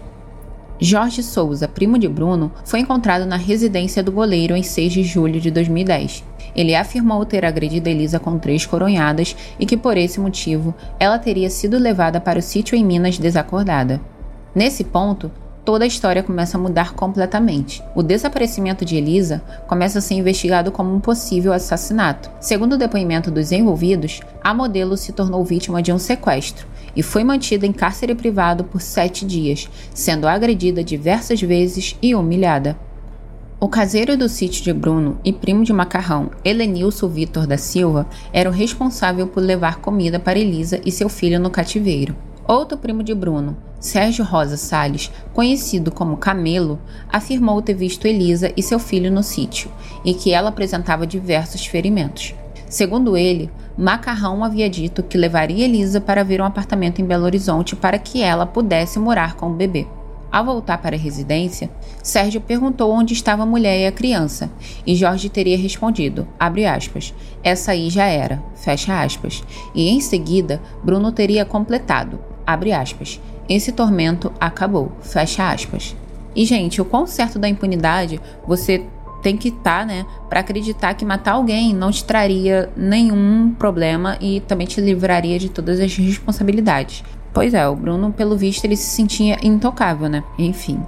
Jorge 0.80 1.22
Souza, 1.22 1.68
primo 1.68 2.00
de 2.00 2.08
Bruno, 2.08 2.50
foi 2.64 2.80
encontrado 2.80 3.26
na 3.26 3.36
residência 3.36 4.02
do 4.02 4.10
goleiro 4.10 4.56
em 4.56 4.64
6 4.64 4.94
de 4.94 5.04
julho 5.04 5.42
de 5.42 5.52
2010. 5.52 6.24
Ele 6.56 6.76
afirmou 6.76 7.26
ter 7.26 7.44
agredido 7.44 7.90
Elisa 7.90 8.22
com 8.22 8.40
três 8.40 8.66
coronhadas 8.66 9.36
e 9.60 9.66
que, 9.66 9.76
por 9.76 9.98
esse 9.98 10.18
motivo, 10.18 10.74
ela 10.98 11.20
teria 11.20 11.50
sido 11.50 11.78
levada 11.78 12.22
para 12.22 12.40
o 12.40 12.42
sítio 12.42 12.78
em 12.78 12.86
Minas 12.86 13.18
desacordada. 13.18 14.00
Nesse 14.56 14.86
ponto, 14.86 15.30
toda 15.64 15.84
a 15.84 15.88
história 15.88 16.24
começa 16.24 16.58
a 16.58 16.60
mudar 16.60 16.94
completamente. 16.94 17.84
O 17.96 18.02
desaparecimento 18.02 18.84
de 18.84 18.96
Elisa 18.96 19.42
começa 19.68 20.00
a 20.00 20.02
ser 20.02 20.16
investigado 20.16 20.72
como 20.72 20.94
um 20.94 21.00
possível 21.00 21.54
assassinato. 21.54 22.30
Segundo 22.40 22.74
o 22.74 22.78
depoimento 22.78 23.30
dos 23.30 23.52
envolvidos, 23.52 24.22
a 24.44 24.54
modelo 24.54 24.98
se 24.98 25.12
tornou 25.12 25.44
vítima 25.44 25.82
de 25.82 25.92
um 25.92 26.00
sequestro 26.00 26.68
e 26.96 27.04
foi 27.04 27.24
mantida 27.24 27.66
em 27.66 27.72
cárcere 27.72 28.16
privado 28.16 28.64
por 28.64 28.82
sete 28.82 29.26
dias, 29.26 29.70
sendo 29.94 30.28
agredida 30.28 30.84
diversas 30.84 31.42
vezes 31.42 31.96
e 32.02 32.16
humilhada. 32.16 32.78
O 33.62 33.68
caseiro 33.68 34.16
do 34.16 34.30
sítio 34.30 34.64
de 34.64 34.72
Bruno 34.72 35.20
e 35.24 35.34
primo 35.34 35.66
de 35.66 35.74
Macarrão, 35.74 36.32
Helenilson 36.46 37.10
Vitor 37.10 37.46
da 37.46 37.58
Silva, 37.58 38.08
era 38.32 38.50
o 38.50 38.54
responsável 38.54 39.28
por 39.28 39.44
levar 39.44 39.82
comida 39.82 40.18
para 40.18 40.40
Elisa 40.40 40.80
e 40.86 40.92
seu 40.92 41.10
filho 41.10 41.42
no 41.42 41.50
cativeiro. 41.50 42.16
Outro 42.50 42.80
primo 42.80 43.04
de 43.04 43.14
Bruno, 43.14 43.56
Sérgio 43.80 44.26
Rosa 44.26 44.58
Salles, 44.58 45.12
conhecido 45.34 45.92
como 45.92 46.18
Camelo, 46.18 46.80
afirmou 47.08 47.62
ter 47.62 47.76
visto 47.76 48.08
Elisa 48.08 48.52
e 48.58 48.64
seu 48.64 48.80
filho 48.80 49.12
no 49.12 49.22
sítio 49.22 49.70
e 50.04 50.16
que 50.16 50.34
ela 50.34 50.50
apresentava 50.50 51.06
diversos 51.06 51.68
ferimentos. 51.68 52.34
Segundo 52.68 53.16
ele, 53.16 53.52
Macarrão 53.78 54.44
havia 54.44 54.68
dito 54.68 55.04
que 55.04 55.16
levaria 55.16 55.64
Elisa 55.64 56.02
para 56.02 56.24
ver 56.24 56.42
um 56.42 56.46
apartamento 56.46 57.00
em 57.00 57.06
Belo 57.06 57.26
Horizonte 57.26 57.76
para 57.76 58.00
que 58.00 58.24
ela 58.24 58.48
pudesse 58.48 58.98
morar 58.98 59.36
com 59.36 59.52
o 59.52 59.54
bebê. 59.54 59.86
Ao 60.32 60.44
voltar 60.44 60.80
para 60.80 60.96
a 60.96 61.00
residência, 61.00 61.70
Sérgio 62.02 62.42
perguntou 62.42 62.92
onde 62.92 63.14
estava 63.14 63.44
a 63.44 63.48
mulher 63.48 63.80
e 63.80 63.86
a 63.86 63.92
criança, 63.92 64.50
e 64.88 64.96
Jorge 64.96 65.30
teria 65.30 65.58
respondido, 65.58 66.28
aspas, 66.40 67.14
essa 67.44 67.74
aí 67.74 67.92
já 67.92 68.06
era, 68.06 68.42
fecha 68.56 69.04
aspas, 69.04 69.44
e 69.74 69.90
em 69.90 70.02
seguida 70.02 70.60
Bruno 70.84 71.12
teria 71.12 71.46
completado, 71.46 72.20
abre 72.52 72.74
aspas. 72.74 73.22
Esse 73.48 73.72
tormento 73.72 74.32
acabou, 74.40 74.92
fecha 75.02 75.52
aspas. 75.52 75.96
E, 76.36 76.46
gente, 76.46 76.82
o 76.82 76.86
quão 76.86 77.06
certo 77.06 77.38
da 77.38 77.48
impunidade 77.48 78.20
você 78.46 78.84
tem 79.22 79.36
que 79.36 79.50
estar, 79.50 79.82
tá, 79.82 79.86
né, 79.86 80.06
para 80.30 80.40
acreditar 80.40 80.94
que 80.94 81.06
matar 81.06 81.34
alguém 81.34 81.74
não 81.76 81.92
te 81.92 82.04
traria 82.04 82.70
nenhum 82.76 83.54
problema 83.54 84.18
e 84.22 84.40
também 84.42 84.66
te 84.66 84.80
livraria 84.80 85.38
de 85.38 85.50
todas 85.50 85.80
as 85.80 85.96
responsabilidades. 85.96 87.04
Pois 87.34 87.54
é, 87.54 87.68
o 87.68 87.76
Bruno, 87.76 88.12
pelo 88.12 88.38
visto, 88.38 88.66
ele 88.66 88.76
se 88.76 88.96
sentia 88.96 89.38
intocável, 89.44 90.10
né? 90.10 90.24
Enfim. 90.38 90.80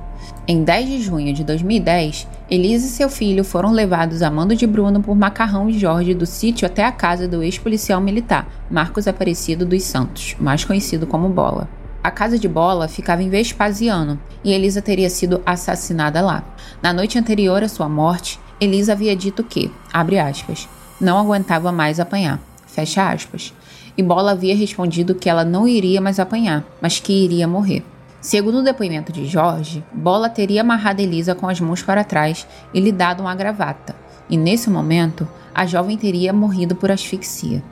Em 0.47 0.63
10 0.63 0.87
de 0.87 1.01
junho 1.01 1.33
de 1.33 1.43
2010, 1.43 2.27
Elisa 2.51 2.85
e 2.85 2.89
seu 2.89 3.07
filho 3.07 3.45
foram 3.45 3.71
levados 3.71 4.21
a 4.21 4.29
mando 4.29 4.53
de 4.53 4.67
Bruno 4.67 5.01
por 5.01 5.15
Macarrão 5.15 5.69
e 5.69 5.79
Jorge 5.79 6.13
do 6.13 6.25
sítio 6.25 6.65
até 6.65 6.83
a 6.83 6.91
casa 6.91 7.25
do 7.25 7.41
ex-policial 7.41 8.01
militar, 8.01 8.45
Marcos 8.69 9.07
Aparecido 9.07 9.65
dos 9.65 9.83
Santos, 9.83 10.35
mais 10.37 10.65
conhecido 10.65 11.07
como 11.07 11.29
Bola. 11.29 11.69
A 12.03 12.11
casa 12.11 12.37
de 12.37 12.49
Bola 12.49 12.89
ficava 12.89 13.23
em 13.23 13.29
Vespasiano 13.29 14.19
e 14.43 14.51
Elisa 14.51 14.81
teria 14.81 15.09
sido 15.09 15.41
assassinada 15.45 16.19
lá. 16.19 16.43
Na 16.83 16.91
noite 16.91 17.17
anterior 17.17 17.63
à 17.63 17.69
sua 17.69 17.87
morte, 17.87 18.37
Elisa 18.59 18.91
havia 18.91 19.15
dito 19.15 19.45
que, 19.45 19.71
abre 19.93 20.19
aspas, 20.19 20.67
não 20.99 21.17
aguentava 21.17 21.71
mais 21.71 22.01
apanhar, 22.01 22.37
fecha 22.67 23.09
aspas, 23.09 23.53
e 23.97 24.03
Bola 24.03 24.33
havia 24.33 24.57
respondido 24.57 25.15
que 25.15 25.29
ela 25.29 25.45
não 25.45 25.65
iria 25.65 26.01
mais 26.01 26.19
apanhar, 26.19 26.65
mas 26.81 26.99
que 26.99 27.13
iria 27.13 27.47
morrer. 27.47 27.81
Segundo 28.21 28.59
o 28.59 28.63
depoimento 28.63 29.11
de 29.11 29.25
Jorge, 29.25 29.83
Bola 29.91 30.29
teria 30.29 30.61
amarrado 30.61 31.01
Elisa 31.01 31.33
com 31.33 31.49
as 31.49 31.59
mãos 31.59 31.81
para 31.81 32.03
trás 32.03 32.47
e 32.71 32.79
lhe 32.79 32.91
dado 32.91 33.21
uma 33.21 33.33
gravata, 33.33 33.95
e 34.29 34.37
nesse 34.37 34.69
momento 34.69 35.27
a 35.55 35.65
jovem 35.65 35.97
teria 35.97 36.31
morrido 36.31 36.75
por 36.75 36.91
asfixia. 36.91 37.63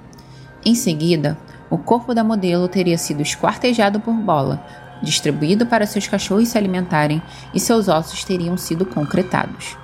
Em 0.66 0.74
seguida, 0.74 1.38
o 1.70 1.78
corpo 1.78 2.16
da 2.16 2.24
modelo 2.24 2.68
teria 2.68 2.98
sido 2.98 3.22
esquartejado 3.22 4.00
por 4.00 4.12
Bola, 4.16 4.66
distribuído 5.04 5.68
para 5.68 5.86
seus 5.86 6.08
cachorros 6.08 6.50
se 6.50 6.58
alimentarem 6.58 7.22
e 7.54 7.60
seus 7.60 7.88
ossos 7.88 8.24
teriam 8.24 8.58
sido 8.58 8.88
concretados. 8.88 9.78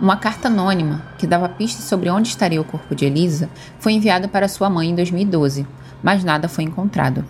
Uma 0.00 0.16
carta 0.16 0.48
anônima, 0.48 1.02
que 1.18 1.26
dava 1.26 1.46
pistas 1.46 1.84
sobre 1.84 2.08
onde 2.08 2.28
estaria 2.28 2.60
o 2.60 2.64
corpo 2.64 2.94
de 2.94 3.04
Elisa, 3.04 3.50
foi 3.78 3.92
enviada 3.92 4.26
para 4.26 4.48
sua 4.48 4.70
mãe 4.70 4.88
em 4.88 4.94
2012, 4.94 5.66
mas 6.02 6.24
nada 6.24 6.48
foi 6.48 6.64
encontrado. 6.64 7.22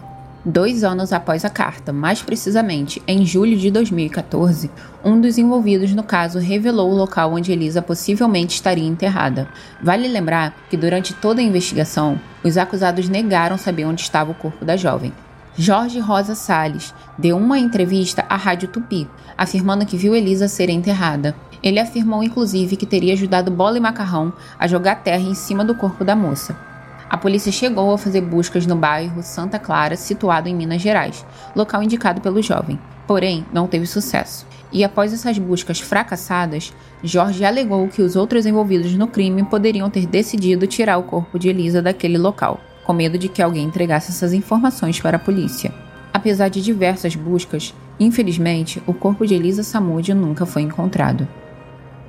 Dois 0.48 0.84
anos 0.84 1.12
após 1.12 1.44
a 1.44 1.50
carta, 1.50 1.92
mais 1.92 2.22
precisamente 2.22 3.02
em 3.04 3.26
julho 3.26 3.56
de 3.56 3.68
2014, 3.68 4.70
um 5.04 5.20
dos 5.20 5.38
envolvidos 5.38 5.92
no 5.92 6.04
caso 6.04 6.38
revelou 6.38 6.88
o 6.88 6.94
local 6.94 7.32
onde 7.32 7.50
Elisa 7.50 7.82
possivelmente 7.82 8.54
estaria 8.54 8.86
enterrada. 8.86 9.48
Vale 9.82 10.06
lembrar 10.06 10.54
que 10.70 10.76
durante 10.76 11.12
toda 11.14 11.40
a 11.40 11.44
investigação, 11.44 12.20
os 12.44 12.56
acusados 12.56 13.08
negaram 13.08 13.58
saber 13.58 13.86
onde 13.86 14.02
estava 14.02 14.30
o 14.30 14.36
corpo 14.36 14.64
da 14.64 14.76
jovem. 14.76 15.12
Jorge 15.58 15.98
Rosa 15.98 16.36
Salles 16.36 16.94
deu 17.18 17.36
uma 17.36 17.58
entrevista 17.58 18.24
à 18.28 18.36
Rádio 18.36 18.68
Tupi, 18.68 19.08
afirmando 19.36 19.84
que 19.84 19.96
viu 19.96 20.14
Elisa 20.14 20.46
ser 20.46 20.70
enterrada. 20.70 21.34
Ele 21.60 21.80
afirmou 21.80 22.22
inclusive 22.22 22.76
que 22.76 22.86
teria 22.86 23.14
ajudado 23.14 23.50
Bola 23.50 23.78
e 23.78 23.80
Macarrão 23.80 24.32
a 24.56 24.68
jogar 24.68 25.02
terra 25.02 25.28
em 25.28 25.34
cima 25.34 25.64
do 25.64 25.74
corpo 25.74 26.04
da 26.04 26.14
moça. 26.14 26.75
A 27.08 27.16
polícia 27.16 27.52
chegou 27.52 27.92
a 27.92 27.98
fazer 27.98 28.20
buscas 28.20 28.66
no 28.66 28.74
bairro 28.74 29.22
Santa 29.22 29.60
Clara, 29.60 29.96
situado 29.96 30.48
em 30.48 30.54
Minas 30.54 30.82
Gerais, 30.82 31.24
local 31.54 31.82
indicado 31.82 32.20
pelo 32.20 32.42
jovem. 32.42 32.78
Porém, 33.06 33.46
não 33.52 33.68
teve 33.68 33.86
sucesso. 33.86 34.44
E 34.72 34.82
após 34.82 35.12
essas 35.12 35.38
buscas 35.38 35.78
fracassadas, 35.78 36.74
Jorge 37.04 37.44
alegou 37.44 37.86
que 37.86 38.02
os 38.02 38.16
outros 38.16 38.44
envolvidos 38.44 38.92
no 38.94 39.06
crime 39.06 39.44
poderiam 39.44 39.88
ter 39.88 40.04
decidido 40.06 40.66
tirar 40.66 40.98
o 40.98 41.04
corpo 41.04 41.38
de 41.38 41.48
Elisa 41.48 41.80
daquele 41.80 42.18
local, 42.18 42.60
com 42.84 42.92
medo 42.92 43.16
de 43.16 43.28
que 43.28 43.40
alguém 43.40 43.64
entregasse 43.64 44.10
essas 44.10 44.32
informações 44.32 45.00
para 45.00 45.16
a 45.16 45.20
polícia. 45.20 45.72
Apesar 46.12 46.48
de 46.48 46.60
diversas 46.60 47.14
buscas, 47.14 47.72
infelizmente, 48.00 48.82
o 48.84 48.92
corpo 48.92 49.24
de 49.24 49.34
Elisa 49.34 49.62
Samúdio 49.62 50.16
nunca 50.16 50.44
foi 50.44 50.62
encontrado. 50.62 51.28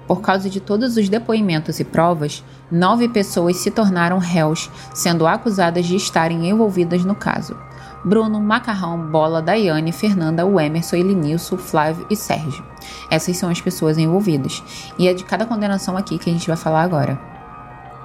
Por 0.08 0.22
causa 0.22 0.50
de 0.50 0.62
todos 0.62 0.96
os 0.96 1.10
depoimentos 1.10 1.80
e 1.82 1.84
provas, 1.84 2.44
nove 2.72 3.10
pessoas 3.10 3.58
se 3.58 3.70
tornaram 3.70 4.18
réus, 4.18 4.72
sendo 4.94 5.28
acusadas 5.28 5.86
de 5.86 5.98
estarem 5.98 6.50
envolvidas 6.50 7.04
no 7.04 7.14
caso. 7.14 7.58
Bruno, 8.06 8.40
Macarrão, 8.40 8.98
Bola, 9.12 9.42
Daiane, 9.42 9.92
Fernanda, 9.92 10.46
o 10.46 10.60
Emerson, 10.60 10.96
Elenilson, 10.96 11.58
Flávio 11.58 12.08
e 12.10 12.16
Sérgio. 12.16 12.64
Essas 13.12 13.36
são 13.36 13.50
as 13.50 13.60
pessoas 13.60 13.98
envolvidas. 13.98 14.64
E 14.98 15.10
é 15.10 15.14
de 15.14 15.26
cada 15.26 15.46
condenação 15.46 15.98
aqui 15.98 16.18
que 16.18 16.30
a 16.30 16.34
gente 16.34 16.48
vai 16.48 16.56
falar 16.56 16.84
agora. 16.84 17.20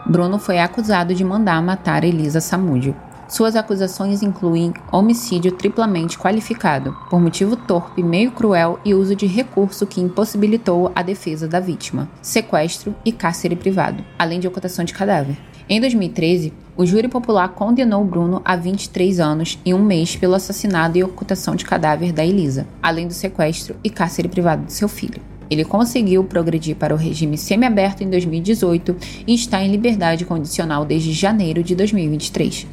Bruno 0.04 0.40
foi 0.40 0.58
acusado 0.58 1.14
de 1.14 1.24
mandar 1.24 1.62
matar 1.62 2.02
Elisa 2.02 2.40
Samúdio. 2.40 2.96
Suas 3.28 3.56
acusações 3.56 4.22
incluem 4.22 4.74
homicídio 4.90 5.52
triplamente 5.52 6.18
qualificado, 6.18 6.96
por 7.08 7.20
motivo 7.20 7.56
torpe, 7.56 8.02
meio 8.02 8.30
cruel 8.32 8.78
e 8.84 8.94
uso 8.94 9.16
de 9.16 9.26
recurso 9.26 9.86
que 9.86 10.00
impossibilitou 10.00 10.92
a 10.94 11.02
defesa 11.02 11.48
da 11.48 11.58
vítima, 11.58 12.08
sequestro 12.20 12.94
e 13.04 13.10
cárcere 13.10 13.56
privado, 13.56 14.04
além 14.18 14.38
de 14.38 14.46
ocultação 14.46 14.84
de 14.84 14.92
cadáver. 14.92 15.36
Em 15.68 15.80
2013, 15.80 16.52
o 16.76 16.84
júri 16.84 17.08
popular 17.08 17.48
condenou 17.48 18.04
Bruno 18.04 18.42
a 18.44 18.56
23 18.56 19.20
anos 19.20 19.58
e 19.64 19.72
um 19.72 19.82
mês 19.82 20.16
pelo 20.16 20.34
assassinato 20.34 20.98
e 20.98 21.04
ocultação 21.04 21.54
de 21.54 21.64
cadáver 21.64 22.12
da 22.12 22.24
Elisa, 22.24 22.66
além 22.82 23.06
do 23.06 23.14
sequestro 23.14 23.76
e 23.82 23.88
cárcere 23.88 24.28
privado 24.28 24.66
de 24.66 24.72
seu 24.72 24.88
filho. 24.88 25.22
Ele 25.50 25.64
conseguiu 25.64 26.24
progredir 26.24 26.76
para 26.76 26.94
o 26.94 26.98
regime 26.98 27.36
semiaberto 27.36 28.02
em 28.02 28.08
2018 28.08 28.96
e 29.26 29.34
está 29.34 29.62
em 29.62 29.70
liberdade 29.70 30.24
condicional 30.24 30.84
desde 30.84 31.12
janeiro 31.12 31.62
de 31.62 31.74
2023. 31.74 32.66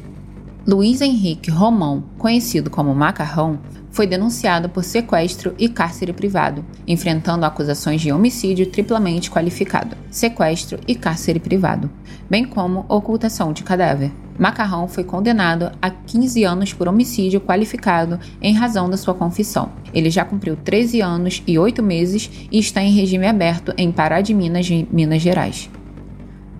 Luiz 0.72 1.00
Henrique 1.00 1.50
Romão, 1.50 2.04
conhecido 2.16 2.70
como 2.70 2.94
Macarrão, 2.94 3.58
foi 3.90 4.06
denunciado 4.06 4.68
por 4.68 4.84
sequestro 4.84 5.52
e 5.58 5.68
cárcere 5.68 6.12
privado, 6.12 6.64
enfrentando 6.86 7.44
acusações 7.44 8.00
de 8.00 8.12
homicídio 8.12 8.66
triplamente 8.66 9.32
qualificado, 9.32 9.96
sequestro 10.12 10.78
e 10.86 10.94
cárcere 10.94 11.40
privado, 11.40 11.90
bem 12.30 12.44
como 12.44 12.86
ocultação 12.88 13.52
de 13.52 13.64
cadáver. 13.64 14.12
Macarrão 14.38 14.86
foi 14.86 15.02
condenado 15.02 15.72
a 15.82 15.90
15 15.90 16.44
anos 16.44 16.72
por 16.72 16.86
homicídio 16.86 17.40
qualificado 17.40 18.20
em 18.40 18.54
razão 18.54 18.88
da 18.88 18.96
sua 18.96 19.12
confissão. 19.12 19.72
Ele 19.92 20.08
já 20.08 20.24
cumpriu 20.24 20.54
13 20.54 21.00
anos 21.00 21.42
e 21.48 21.58
8 21.58 21.82
meses 21.82 22.30
e 22.48 22.60
está 22.60 22.80
em 22.80 22.92
regime 22.92 23.26
aberto 23.26 23.74
em 23.76 23.90
Pará 23.90 24.20
de 24.20 24.32
Minas, 24.32 24.70
Minas 24.88 25.20
Gerais. 25.20 25.68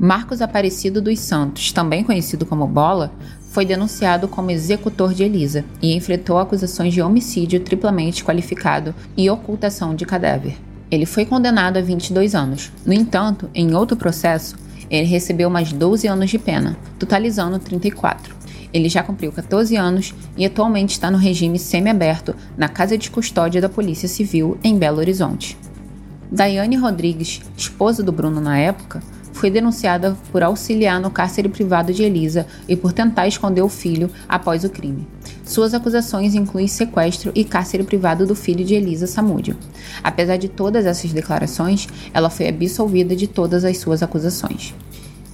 Marcos 0.02 0.40
Aparecido 0.40 1.02
dos 1.02 1.18
Santos, 1.18 1.72
também 1.72 2.02
conhecido 2.02 2.46
como 2.46 2.66
Bola, 2.66 3.12
foi 3.50 3.66
denunciado 3.66 4.28
como 4.28 4.52
executor 4.52 5.12
de 5.12 5.24
Elisa 5.24 5.64
e 5.82 5.94
enfrentou 5.94 6.38
acusações 6.38 6.94
de 6.94 7.02
homicídio 7.02 7.58
triplamente 7.60 8.24
qualificado 8.24 8.94
e 9.16 9.28
ocultação 9.28 9.94
de 9.94 10.06
cadáver. 10.06 10.56
Ele 10.88 11.04
foi 11.04 11.24
condenado 11.26 11.76
a 11.76 11.82
22 11.82 12.34
anos. 12.34 12.70
No 12.86 12.92
entanto, 12.92 13.50
em 13.52 13.74
outro 13.74 13.96
processo, 13.96 14.56
ele 14.88 15.06
recebeu 15.06 15.50
mais 15.50 15.72
12 15.72 16.06
anos 16.06 16.30
de 16.30 16.38
pena, 16.38 16.76
totalizando 16.96 17.58
34. 17.58 18.36
Ele 18.72 18.88
já 18.88 19.02
cumpriu 19.02 19.32
14 19.32 19.76
anos 19.76 20.14
e 20.36 20.46
atualmente 20.46 20.90
está 20.90 21.10
no 21.10 21.18
regime 21.18 21.58
semiaberto 21.58 22.36
na 22.56 22.68
Casa 22.68 22.96
de 22.96 23.10
Custódia 23.10 23.60
da 23.60 23.68
Polícia 23.68 24.08
Civil 24.08 24.58
em 24.62 24.78
Belo 24.78 24.98
Horizonte. 24.98 25.58
Daiane 26.30 26.76
Rodrigues, 26.76 27.40
esposa 27.56 28.00
do 28.00 28.12
Bruno 28.12 28.40
na 28.40 28.56
época, 28.58 29.02
foi 29.40 29.50
denunciada 29.50 30.14
por 30.30 30.42
auxiliar 30.42 31.00
no 31.00 31.10
cárcere 31.10 31.48
privado 31.48 31.94
de 31.94 32.02
Elisa 32.02 32.46
e 32.68 32.76
por 32.76 32.92
tentar 32.92 33.26
esconder 33.26 33.62
o 33.62 33.70
filho 33.70 34.10
após 34.28 34.64
o 34.64 34.68
crime. 34.68 35.08
Suas 35.46 35.72
acusações 35.72 36.34
incluem 36.34 36.68
sequestro 36.68 37.32
e 37.34 37.42
cárcere 37.42 37.82
privado 37.82 38.26
do 38.26 38.34
filho 38.34 38.62
de 38.62 38.74
Elisa 38.74 39.06
Samúdio. 39.06 39.56
Apesar 40.04 40.36
de 40.36 40.46
todas 40.46 40.84
essas 40.84 41.10
declarações, 41.14 41.88
ela 42.12 42.28
foi 42.28 42.48
absolvida 42.48 43.16
de 43.16 43.26
todas 43.26 43.64
as 43.64 43.78
suas 43.78 44.02
acusações. 44.02 44.74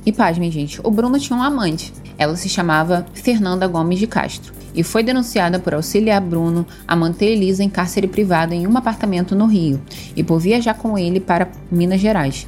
E 0.06 0.12
pasmem, 0.12 0.52
gente, 0.52 0.80
o 0.84 0.90
Bruno 0.92 1.18
tinha 1.18 1.36
um 1.36 1.42
amante. 1.42 1.92
Ela 2.16 2.36
se 2.36 2.48
chamava 2.48 3.04
Fernanda 3.12 3.66
Gomes 3.66 3.98
de 3.98 4.06
Castro 4.06 4.54
e 4.72 4.84
foi 4.84 5.02
denunciada 5.02 5.58
por 5.58 5.74
auxiliar 5.74 6.20
Bruno 6.20 6.64
a 6.86 6.94
manter 6.94 7.32
Elisa 7.32 7.64
em 7.64 7.68
cárcere 7.68 8.06
privado 8.06 8.54
em 8.54 8.68
um 8.68 8.76
apartamento 8.76 9.34
no 9.34 9.46
Rio 9.46 9.82
e 10.14 10.22
por 10.22 10.38
viajar 10.38 10.74
com 10.74 10.96
ele 10.96 11.18
para 11.18 11.48
Minas 11.72 12.00
Gerais. 12.00 12.46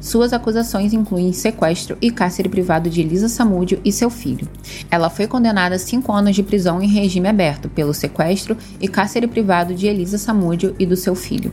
Suas 0.00 0.32
acusações 0.32 0.94
incluem 0.94 1.30
sequestro 1.32 1.96
e 2.00 2.10
cárcere 2.10 2.48
privado 2.48 2.88
de 2.88 3.02
Elisa 3.02 3.28
Samúdio 3.28 3.78
e 3.84 3.92
seu 3.92 4.08
filho. 4.08 4.48
Ela 4.90 5.10
foi 5.10 5.26
condenada 5.26 5.74
a 5.74 5.78
cinco 5.78 6.10
anos 6.10 6.34
de 6.34 6.42
prisão 6.42 6.82
em 6.82 6.88
regime 6.88 7.28
aberto 7.28 7.68
pelo 7.68 7.92
sequestro 7.92 8.56
e 8.80 8.88
cárcere 8.88 9.26
privado 9.26 9.74
de 9.74 9.86
Elisa 9.86 10.16
Samúdio 10.16 10.74
e 10.78 10.86
do 10.86 10.96
seu 10.96 11.14
filho. 11.14 11.52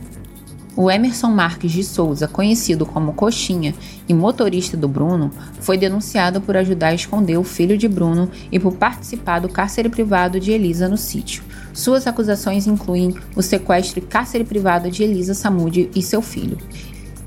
O 0.74 0.90
Emerson 0.90 1.28
Marques 1.28 1.72
de 1.72 1.82
Souza, 1.82 2.28
conhecido 2.28 2.86
como 2.86 3.12
Coxinha 3.12 3.74
e 4.08 4.14
motorista 4.14 4.76
do 4.76 4.88
Bruno, 4.88 5.30
foi 5.60 5.76
denunciado 5.76 6.40
por 6.40 6.56
ajudar 6.56 6.88
a 6.88 6.94
esconder 6.94 7.36
o 7.36 7.42
filho 7.42 7.76
de 7.76 7.88
Bruno 7.88 8.30
e 8.50 8.60
por 8.60 8.76
participar 8.76 9.40
do 9.40 9.48
cárcere 9.48 9.88
privado 9.88 10.38
de 10.38 10.52
Elisa 10.52 10.88
no 10.88 10.96
sítio. 10.96 11.42
Suas 11.74 12.06
acusações 12.06 12.66
incluem 12.66 13.12
o 13.34 13.42
sequestro 13.42 13.98
e 13.98 14.02
cárcere 14.02 14.44
privado 14.44 14.88
de 14.88 15.02
Elisa 15.02 15.34
Samúdio 15.34 15.90
e 15.94 16.00
seu 16.00 16.22
filho. 16.22 16.56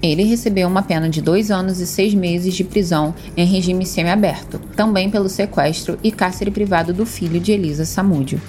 Ele 0.02 0.24
recebeu 0.24 0.68
uma 0.68 0.82
pena 0.82 1.08
de 1.08 1.22
dois 1.22 1.52
anos 1.52 1.80
e 1.80 1.86
seis 1.86 2.14
meses 2.16 2.56
de 2.56 2.64
prisão 2.64 3.14
em 3.38 3.46
regime 3.46 3.86
semiaberto, 3.86 4.58
também 4.76 5.12
pelo 5.12 5.30
sequestro 5.30 6.00
e 6.04 6.12
cárcere 6.12 6.50
privado 6.50 6.92
do 6.92 7.06
filho 7.06 7.40
de 7.40 7.52
Elisa 7.52 7.86
Samúdio. 7.86 8.42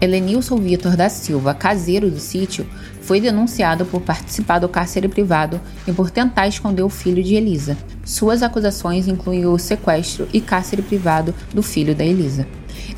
Helenilson 0.00 0.56
Vitor 0.56 0.96
da 0.96 1.08
Silva, 1.08 1.54
caseiro 1.54 2.10
do 2.10 2.18
sítio, 2.18 2.66
foi 3.02 3.20
denunciado 3.20 3.84
por 3.84 4.00
participar 4.00 4.58
do 4.58 4.68
cárcere 4.68 5.06
privado 5.06 5.60
e 5.86 5.92
por 5.92 6.10
tentar 6.10 6.48
esconder 6.48 6.82
o 6.82 6.88
filho 6.88 7.22
de 7.22 7.36
Elisa. 7.36 7.78
Suas 8.04 8.42
acusações 8.42 9.06
incluem 9.06 9.46
o 9.46 9.56
sequestro 9.58 10.26
e 10.32 10.40
cárcere 10.40 10.82
privado 10.82 11.32
do 11.54 11.62
filho 11.62 11.94
da 11.94 12.04
Elisa. 12.04 12.48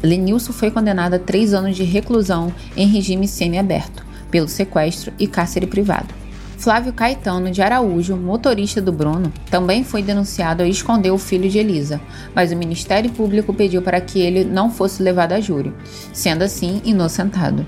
Helenilson 0.02 0.54
foi 0.54 0.70
condenado 0.70 1.12
a 1.12 1.18
três 1.18 1.52
anos 1.52 1.76
de 1.76 1.84
reclusão 1.84 2.50
em 2.74 2.86
regime 2.86 3.28
semiaberto, 3.28 4.02
pelo 4.30 4.48
sequestro 4.48 5.12
e 5.18 5.26
cárcere 5.26 5.66
privado. 5.66 6.23
Flávio 6.64 6.94
Caetano 6.94 7.50
de 7.50 7.60
Araújo, 7.60 8.16
motorista 8.16 8.80
do 8.80 8.90
Bruno, 8.90 9.30
também 9.50 9.84
foi 9.84 10.02
denunciado 10.02 10.62
a 10.62 10.66
esconder 10.66 11.10
o 11.10 11.18
filho 11.18 11.46
de 11.46 11.58
Elisa, 11.58 12.00
mas 12.34 12.52
o 12.52 12.56
Ministério 12.56 13.10
Público 13.10 13.52
pediu 13.52 13.82
para 13.82 14.00
que 14.00 14.18
ele 14.18 14.46
não 14.46 14.70
fosse 14.70 15.02
levado 15.02 15.32
a 15.32 15.40
júri, 15.42 15.74
sendo 16.10 16.40
assim 16.40 16.80
inocentado. 16.82 17.66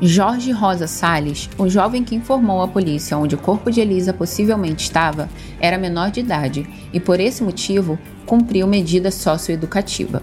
Jorge 0.00 0.50
Rosa 0.50 0.88
Salles, 0.88 1.48
o 1.56 1.68
jovem 1.68 2.02
que 2.02 2.16
informou 2.16 2.60
à 2.60 2.66
polícia 2.66 3.16
onde 3.16 3.36
o 3.36 3.38
corpo 3.38 3.70
de 3.70 3.80
Elisa 3.80 4.12
possivelmente 4.12 4.82
estava, 4.82 5.28
era 5.60 5.78
menor 5.78 6.10
de 6.10 6.18
idade 6.18 6.68
e, 6.92 6.98
por 6.98 7.20
esse 7.20 7.44
motivo, 7.44 7.96
cumpriu 8.26 8.66
medida 8.66 9.12
socioeducativa. 9.12 10.20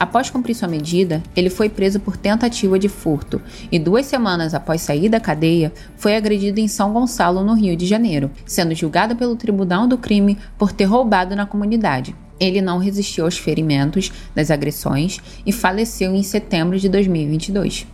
Após 0.00 0.30
cumprir 0.30 0.54
sua 0.54 0.66
medida, 0.66 1.22
ele 1.36 1.50
foi 1.50 1.68
preso 1.68 2.00
por 2.00 2.16
tentativa 2.16 2.78
de 2.78 2.88
furto 2.88 3.38
e, 3.70 3.78
duas 3.78 4.06
semanas 4.06 4.54
após 4.54 4.80
sair 4.80 5.10
da 5.10 5.20
cadeia, 5.20 5.70
foi 5.94 6.16
agredido 6.16 6.58
em 6.58 6.66
São 6.66 6.90
Gonçalo, 6.90 7.44
no 7.44 7.52
Rio 7.52 7.76
de 7.76 7.84
Janeiro, 7.84 8.30
sendo 8.46 8.74
julgado 8.74 9.14
pelo 9.14 9.36
Tribunal 9.36 9.86
do 9.86 9.98
Crime 9.98 10.38
por 10.56 10.72
ter 10.72 10.84
roubado 10.84 11.36
na 11.36 11.44
comunidade. 11.44 12.16
Ele 12.40 12.62
não 12.62 12.78
resistiu 12.78 13.26
aos 13.26 13.36
ferimentos 13.36 14.10
das 14.34 14.50
agressões 14.50 15.20
e 15.44 15.52
faleceu 15.52 16.14
em 16.14 16.22
setembro 16.22 16.78
de 16.78 16.88
2022. 16.88 17.86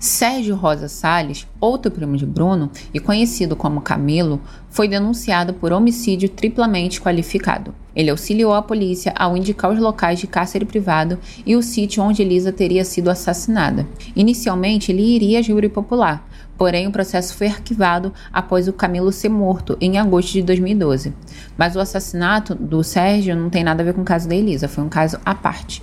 Sérgio 0.00 0.54
Rosa 0.54 0.88
Salles, 0.88 1.44
outro 1.60 1.90
primo 1.90 2.16
de 2.16 2.24
Bruno 2.24 2.70
e 2.94 3.00
conhecido 3.00 3.56
como 3.56 3.80
Camilo, 3.80 4.40
foi 4.70 4.86
denunciado 4.86 5.52
por 5.54 5.72
homicídio 5.72 6.28
triplamente 6.28 7.00
qualificado. 7.00 7.74
Ele 7.96 8.10
auxiliou 8.10 8.54
a 8.54 8.62
polícia 8.62 9.12
ao 9.16 9.36
indicar 9.36 9.72
os 9.72 9.80
locais 9.80 10.20
de 10.20 10.28
cárcere 10.28 10.64
privado 10.64 11.18
e 11.44 11.56
o 11.56 11.62
sítio 11.62 12.00
onde 12.00 12.22
Elisa 12.22 12.52
teria 12.52 12.84
sido 12.84 13.10
assassinada. 13.10 13.88
Inicialmente, 14.14 14.92
ele 14.92 15.02
iria 15.02 15.40
a 15.40 15.42
júri 15.42 15.68
popular, 15.68 16.24
porém 16.56 16.86
o 16.86 16.92
processo 16.92 17.34
foi 17.34 17.48
arquivado 17.48 18.12
após 18.32 18.68
o 18.68 18.72
Camilo 18.72 19.10
ser 19.10 19.30
morto 19.30 19.76
em 19.80 19.98
agosto 19.98 20.32
de 20.34 20.42
2012. 20.42 21.12
Mas 21.56 21.74
o 21.74 21.80
assassinato 21.80 22.54
do 22.54 22.84
Sérgio 22.84 23.34
não 23.34 23.50
tem 23.50 23.64
nada 23.64 23.82
a 23.82 23.86
ver 23.86 23.94
com 23.94 24.02
o 24.02 24.04
caso 24.04 24.28
da 24.28 24.36
Elisa, 24.36 24.68
foi 24.68 24.84
um 24.84 24.88
caso 24.88 25.18
à 25.24 25.34
parte. 25.34 25.82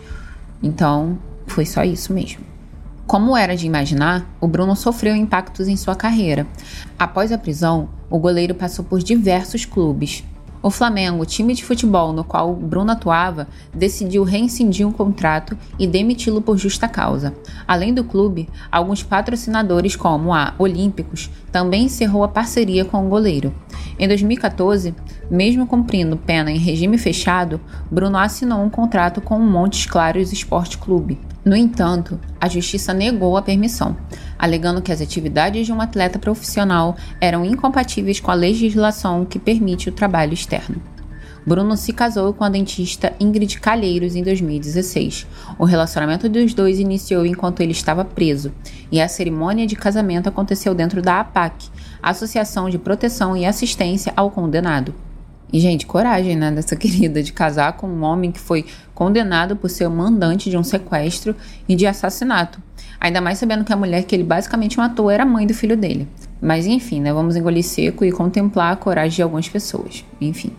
Então, 0.63 1.19
foi 1.47 1.65
só 1.65 1.83
isso 1.83 2.13
mesmo. 2.13 2.54
Como 3.07 3.37
era 3.37 3.55
de 3.55 3.67
imaginar, 3.67 4.27
o 4.41 4.47
Bruno 4.47 4.75
sofreu 4.75 5.15
impactos 5.15 5.67
em 5.67 5.77
sua 5.77 5.95
carreira. 5.95 6.47
Após 6.97 7.31
a 7.31 7.37
prisão, 7.37 7.87
o 8.09 8.17
goleiro 8.17 8.55
passou 8.55 8.83
por 8.83 8.99
diversos 8.99 9.63
clubes. 9.63 10.23
O 10.59 10.71
Flamengo, 10.71 11.23
time 11.23 11.53
de 11.53 11.63
futebol 11.63 12.11
no 12.11 12.23
qual 12.23 12.55
Bruno 12.55 12.91
atuava, 12.91 13.47
decidiu 13.71 14.23
reincidir 14.23 14.87
o 14.87 14.89
um 14.89 14.91
contrato 14.91 15.55
e 15.77 15.85
demiti-lo 15.85 16.41
por 16.41 16.57
justa 16.57 16.87
causa. 16.87 17.35
Além 17.67 17.93
do 17.93 18.03
clube, 18.03 18.49
alguns 18.71 19.03
patrocinadores, 19.03 19.95
como 19.95 20.33
a 20.33 20.55
Olímpicos, 20.57 21.29
também 21.51 21.83
encerrou 21.83 22.23
a 22.23 22.27
parceria 22.27 22.83
com 22.83 23.05
o 23.05 23.09
goleiro. 23.09 23.53
Em 23.99 24.07
2014, 24.07 24.95
mesmo 25.29 25.67
cumprindo 25.67 26.17
pena 26.17 26.51
em 26.51 26.57
regime 26.57 26.97
fechado, 26.97 27.61
Bruno 27.91 28.17
assinou 28.17 28.63
um 28.63 28.69
contrato 28.69 29.21
com 29.21 29.37
o 29.37 29.43
Montes 29.43 29.85
Claros 29.85 30.33
Esporte 30.33 30.79
Clube. 30.79 31.19
No 31.45 31.55
entanto, 31.55 32.19
a 32.41 32.49
justiça 32.49 32.91
negou 32.91 33.37
a 33.37 33.41
permissão, 33.43 33.95
alegando 34.37 34.81
que 34.81 34.91
as 34.91 34.99
atividades 34.99 35.67
de 35.67 35.71
um 35.71 35.79
atleta 35.79 36.17
profissional 36.17 36.97
eram 37.21 37.45
incompatíveis 37.45 38.19
com 38.19 38.31
a 38.31 38.33
legislação 38.33 39.23
que 39.23 39.37
permite 39.37 39.87
o 39.87 39.91
trabalho 39.91 40.33
externo. 40.33 40.81
Bruno 41.45 41.77
se 41.77 41.93
casou 41.93 42.33
com 42.33 42.43
a 42.43 42.49
dentista 42.49 43.13
Ingrid 43.19 43.59
Calheiros 43.59 44.15
em 44.15 44.23
2016. 44.23 45.27
O 45.59 45.65
relacionamento 45.65 46.27
dos 46.27 46.55
dois 46.55 46.79
iniciou 46.79 47.23
enquanto 47.23 47.61
ele 47.61 47.73
estava 47.73 48.03
preso, 48.03 48.51
e 48.91 48.99
a 48.99 49.07
cerimônia 49.07 49.67
de 49.67 49.75
casamento 49.75 50.27
aconteceu 50.27 50.73
dentro 50.73 50.99
da 50.99 51.19
APAC, 51.19 51.69
Associação 52.01 52.71
de 52.71 52.79
Proteção 52.79 53.37
e 53.37 53.45
Assistência 53.45 54.11
ao 54.15 54.31
Condenado. 54.31 55.04
E, 55.51 55.59
gente, 55.59 55.85
coragem, 55.85 56.35
né, 56.35 56.51
dessa 56.51 56.75
querida 56.77 57.21
de 57.21 57.31
casar 57.31 57.73
com 57.73 57.87
um 57.87 58.03
homem 58.03 58.31
que 58.31 58.39
foi 58.39 58.65
condenado 58.93 59.55
por 59.55 59.69
ser 59.69 59.87
o 59.87 59.91
mandante 59.91 60.49
de 60.49 60.57
um 60.57 60.63
sequestro 60.63 61.35
e 61.67 61.75
de 61.75 61.85
assassinato. 61.85 62.61
Ainda 62.99 63.21
mais 63.21 63.37
sabendo 63.37 63.63
que 63.63 63.73
a 63.73 63.77
mulher 63.77 64.03
que 64.03 64.15
ele 64.15 64.23
basicamente 64.23 64.77
matou 64.77 65.11
era 65.11 65.23
a 65.23 65.25
mãe 65.25 65.45
do 65.45 65.53
filho 65.53 65.77
dele. 65.77 66.07
Mas 66.41 66.65
enfim, 66.65 67.01
né, 67.01 67.13
vamos 67.13 67.35
engolir 67.35 67.63
seco 67.63 68.03
e 68.05 68.11
contemplar 68.11 68.73
a 68.73 68.75
coragem 68.75 69.15
de 69.15 69.21
algumas 69.21 69.47
pessoas. 69.47 70.03
Enfim. 70.19 70.51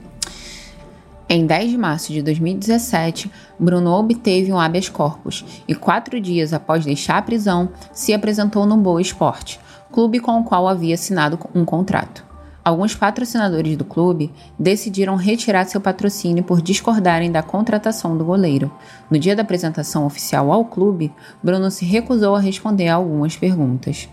Em 1.28 1.44
10 1.44 1.70
de 1.70 1.76
março 1.76 2.12
de 2.12 2.22
2017, 2.22 3.30
Bruno 3.58 3.90
obteve 3.90 4.52
um 4.52 4.60
habeas 4.60 4.88
corpus 4.88 5.44
e, 5.66 5.74
quatro 5.74 6.20
dias 6.20 6.52
após 6.52 6.84
deixar 6.84 7.18
a 7.18 7.22
prisão, 7.22 7.68
se 7.92 8.14
apresentou 8.14 8.64
no 8.64 8.76
Boa 8.76 9.02
Esporte, 9.02 9.58
clube 9.90 10.20
com 10.20 10.38
o 10.38 10.44
qual 10.44 10.68
havia 10.68 10.94
assinado 10.94 11.36
um 11.52 11.64
contrato. 11.64 12.25
Alguns 12.66 12.96
patrocinadores 12.96 13.76
do 13.76 13.84
clube 13.84 14.32
decidiram 14.58 15.14
retirar 15.14 15.66
seu 15.66 15.80
patrocínio 15.80 16.42
por 16.42 16.60
discordarem 16.60 17.30
da 17.30 17.40
contratação 17.40 18.18
do 18.18 18.24
goleiro. 18.24 18.72
No 19.08 19.16
dia 19.20 19.36
da 19.36 19.42
apresentação 19.42 20.04
oficial 20.04 20.50
ao 20.50 20.64
clube, 20.64 21.12
Bruno 21.40 21.70
se 21.70 21.84
recusou 21.84 22.34
a 22.34 22.40
responder 22.40 22.88
a 22.88 22.96
algumas 22.96 23.36
perguntas. 23.36 24.08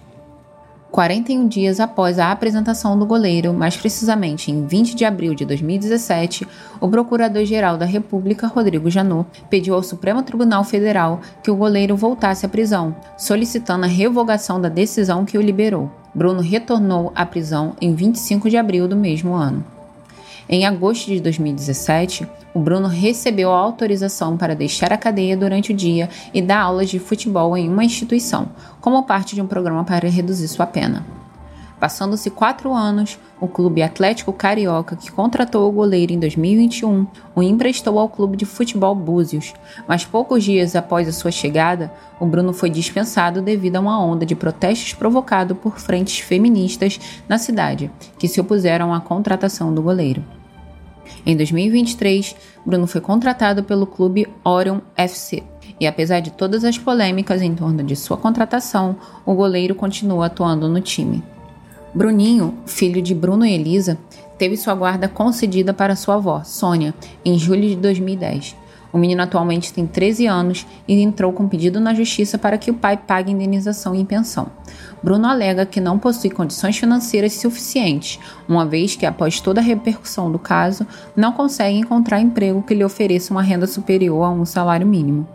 41 0.94 1.48
dias 1.48 1.80
após 1.80 2.20
a 2.20 2.32
apresentação 2.32 3.00
do 3.00 3.04
goleiro, 3.04 3.52
mais 3.52 3.76
precisamente 3.76 4.52
em 4.52 4.68
20 4.68 4.94
de 4.94 5.04
abril 5.04 5.34
de 5.34 5.44
2017, 5.44 6.48
o 6.80 6.88
Procurador-Geral 6.88 7.80
da 7.80 7.86
República, 7.86 8.46
Rodrigo 8.46 8.92
Janot, 8.92 9.28
pediu 9.50 9.74
ao 9.74 9.82
Supremo 9.82 10.22
Tribunal 10.22 10.64
Federal 10.64 11.20
que 11.42 11.50
o 11.50 11.56
goleiro 11.56 11.98
voltasse 11.98 12.46
à 12.46 12.50
prisão, 12.50 12.96
solicitando 13.18 13.86
a 13.86 13.88
revogação 13.88 14.62
da 14.62 14.70
decisão 14.70 15.26
que 15.26 15.36
o 15.36 15.42
liberou. 15.42 15.90
Bruno 16.14 16.42
retornou 16.42 17.12
à 17.16 17.26
prisão 17.26 17.74
em 17.82 17.96
25 17.96 18.48
de 18.48 18.58
abril 18.58 18.88
do 18.88 18.96
mesmo 18.96 19.34
ano. 19.34 19.66
Em 20.48 20.66
agosto 20.66 21.08
de 21.08 21.22
2017, 21.22 22.28
o 22.54 22.60
Bruno 22.60 22.88
recebeu 22.88 23.52
a 23.52 23.58
autorização 23.58 24.38
para 24.38 24.56
deixar 24.56 24.92
a 24.92 24.98
cadeia 24.98 25.38
durante 25.38 25.72
o 25.72 25.76
dia 25.76 26.10
e 26.34 26.42
dar 26.42 26.60
aulas 26.60 26.90
de 26.90 27.00
futebol 27.00 27.58
em 27.58 27.70
uma 27.70 27.84
instituição, 27.84 28.50
como 28.82 29.04
parte 29.04 29.36
de 29.36 29.42
um 29.42 29.48
programa 29.48 29.84
para 29.84 30.10
reduzir 30.10 30.48
sua 30.48 30.68
pena. 30.68 31.23
Passando-se 31.84 32.30
quatro 32.30 32.74
anos, 32.74 33.20
o 33.42 33.46
Clube 33.46 33.84
Atlético 33.84 34.32
Carioca, 34.32 34.96
que 34.96 35.12
contratou 35.12 35.68
o 35.68 35.72
goleiro 35.74 36.14
em 36.14 36.18
2021, 36.18 37.06
o 37.36 37.44
emprestou 37.44 38.00
ao 38.00 38.08
Clube 38.08 38.38
de 38.38 38.46
Futebol 38.46 38.96
Búzios, 38.96 39.54
mas 39.86 40.06
poucos 40.06 40.46
dias 40.46 40.78
após 40.78 41.10
a 41.10 41.12
sua 41.12 41.30
chegada, 41.30 41.92
o 42.22 42.26
Bruno 42.26 42.54
foi 42.54 42.70
dispensado 42.70 43.42
devido 43.42 43.76
a 43.76 43.80
uma 43.82 44.02
onda 44.02 44.26
de 44.26 44.34
protestos 44.34 44.94
provocado 44.94 45.56
por 45.56 45.78
frentes 45.78 46.20
feministas 46.20 46.98
na 47.28 47.38
cidade, 47.38 47.92
que 48.18 48.30
se 48.30 48.40
opuseram 48.40 48.94
à 48.94 49.02
contratação 49.02 49.74
do 49.74 49.82
goleiro. 49.82 50.24
Em 51.26 51.36
2023, 51.36 52.34
Bruno 52.66 52.88
foi 52.88 53.02
contratado 53.02 53.62
pelo 53.62 53.86
clube 53.86 54.26
Orion 54.46 54.80
FC. 54.96 55.44
E 55.82 55.86
apesar 55.86 56.22
de 56.22 56.32
todas 56.32 56.64
as 56.64 56.78
polêmicas 56.78 57.42
em 57.42 57.54
torno 57.54 57.84
de 57.84 57.98
sua 57.98 58.16
contratação, 58.16 58.96
o 59.26 59.34
goleiro 59.34 59.76
continua 59.76 60.28
atuando 60.28 60.70
no 60.70 60.80
time. 60.80 61.22
Bruninho, 61.96 62.56
filho 62.66 63.04
de 63.04 63.14
Bruno 63.14 63.46
e 63.46 63.54
Elisa, 63.54 64.00
teve 64.36 64.58
sua 64.58 64.74
guarda 64.74 65.08
concedida 65.08 65.76
para 65.76 65.96
sua 65.96 66.16
avó, 66.16 66.42
Sônia, 66.44 66.92
em 67.24 67.38
julho 67.38 67.70
de 67.70 67.76
2010. 67.76 68.56
O 68.92 68.98
menino 68.98 69.22
atualmente 69.22 69.72
tem 69.72 69.86
13 69.86 70.26
anos 70.26 70.66
e 70.88 71.00
entrou 71.02 71.32
com 71.32 71.48
pedido 71.48 71.80
na 71.80 71.94
justiça 71.94 72.36
para 72.36 72.58
que 72.58 72.72
o 72.72 72.74
pai 72.74 72.98
pague 72.98 73.32
indenização 73.32 73.94
e 73.96 74.04
pensão. 74.04 74.48
Bruno 75.04 75.28
alega 75.28 75.68
que 75.68 75.80
não 75.80 76.00
possui 76.00 76.32
condições 76.32 76.78
financeiras 76.78 77.34
suficientes, 77.34 78.20
uma 78.50 78.66
vez 78.66 78.96
que, 78.96 79.06
após 79.06 79.40
toda 79.40 79.62
a 79.62 79.64
repercussão 79.64 80.32
do 80.32 80.40
caso, 80.40 80.88
não 81.16 81.32
consegue 81.32 81.78
encontrar 81.78 82.20
emprego 82.20 82.64
que 82.64 82.74
lhe 82.74 82.84
ofereça 82.84 83.32
uma 83.32 83.44
renda 83.44 83.68
superior 83.68 84.24
a 84.24 84.32
um 84.32 84.46
salário 84.46 84.88
mínimo. 84.88 85.28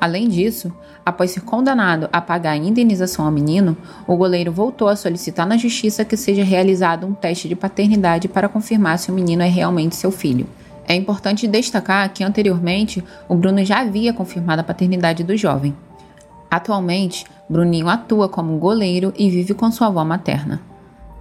Além 0.00 0.28
disso, 0.28 0.72
após 1.04 1.30
ser 1.30 1.40
condenado 1.40 2.08
a 2.12 2.20
pagar 2.20 2.52
a 2.52 2.56
indenização 2.56 3.24
ao 3.24 3.30
menino, 3.30 3.76
o 4.06 4.16
goleiro 4.16 4.52
voltou 4.52 4.88
a 4.88 4.96
solicitar 4.96 5.46
na 5.46 5.56
justiça 5.56 6.04
que 6.04 6.16
seja 6.16 6.44
realizado 6.44 7.06
um 7.06 7.14
teste 7.14 7.48
de 7.48 7.56
paternidade 7.56 8.28
para 8.28 8.48
confirmar 8.48 8.98
se 8.98 9.10
o 9.10 9.14
menino 9.14 9.42
é 9.42 9.48
realmente 9.48 9.96
seu 9.96 10.10
filho. 10.10 10.46
É 10.86 10.94
importante 10.94 11.48
destacar 11.48 12.12
que 12.12 12.22
anteriormente 12.22 13.02
o 13.28 13.34
Bruno 13.34 13.64
já 13.64 13.80
havia 13.80 14.12
confirmado 14.12 14.60
a 14.60 14.64
paternidade 14.64 15.24
do 15.24 15.36
jovem. 15.36 15.74
Atualmente, 16.50 17.24
Bruninho 17.48 17.88
atua 17.88 18.28
como 18.28 18.56
goleiro 18.58 19.12
e 19.16 19.28
vive 19.28 19.54
com 19.54 19.70
sua 19.70 19.88
avó 19.88 20.04
materna. 20.04 20.60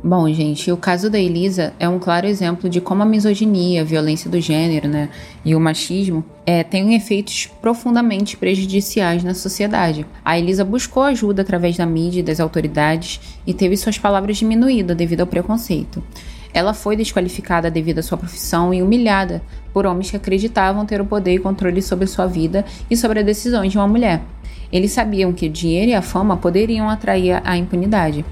Bom, 0.07 0.31
gente, 0.31 0.71
o 0.71 0.77
caso 0.77 1.09
da 1.09 1.17
Elisa 1.17 1.73
é 1.79 1.89
um 1.89 1.97
claro 1.97 2.27
exemplo 2.27 2.69
de 2.69 2.79
como 2.79 3.01
a 3.01 3.05
misoginia, 3.07 3.81
a 3.81 3.83
violência 3.83 4.29
do 4.29 4.39
gênero 4.39 4.87
né, 4.87 5.09
e 5.43 5.55
o 5.55 5.59
machismo 5.59 6.23
é, 6.45 6.63
têm 6.63 6.93
efeitos 6.93 7.49
profundamente 7.59 8.37
prejudiciais 8.37 9.23
na 9.23 9.33
sociedade. 9.33 10.05
A 10.23 10.37
Elisa 10.37 10.63
buscou 10.63 11.01
ajuda 11.01 11.41
através 11.41 11.75
da 11.75 11.87
mídia 11.87 12.19
e 12.19 12.23
das 12.23 12.39
autoridades 12.39 13.19
e 13.47 13.51
teve 13.51 13.75
suas 13.75 13.97
palavras 13.97 14.37
diminuídas 14.37 14.95
devido 14.95 15.21
ao 15.21 15.27
preconceito. 15.27 16.03
Ela 16.53 16.75
foi 16.75 16.95
desqualificada 16.95 17.71
devido 17.71 17.97
à 17.97 18.03
sua 18.03 18.19
profissão 18.19 18.71
e 18.71 18.83
humilhada 18.83 19.41
por 19.73 19.87
homens 19.87 20.11
que 20.11 20.17
acreditavam 20.17 20.85
ter 20.85 21.01
o 21.01 21.05
poder 21.05 21.33
e 21.33 21.39
controle 21.39 21.81
sobre 21.81 22.05
sua 22.05 22.27
vida 22.27 22.63
e 22.91 22.95
sobre 22.95 23.21
as 23.21 23.25
decisões 23.25 23.71
de 23.71 23.79
uma 23.79 23.87
mulher. 23.87 24.21
Eles 24.71 24.91
sabiam 24.91 25.33
que 25.33 25.47
o 25.47 25.49
dinheiro 25.49 25.89
e 25.89 25.95
a 25.95 26.01
fama 26.03 26.37
poderiam 26.37 26.87
atrair 26.91 27.41
a 27.43 27.57
impunidade. 27.57 28.23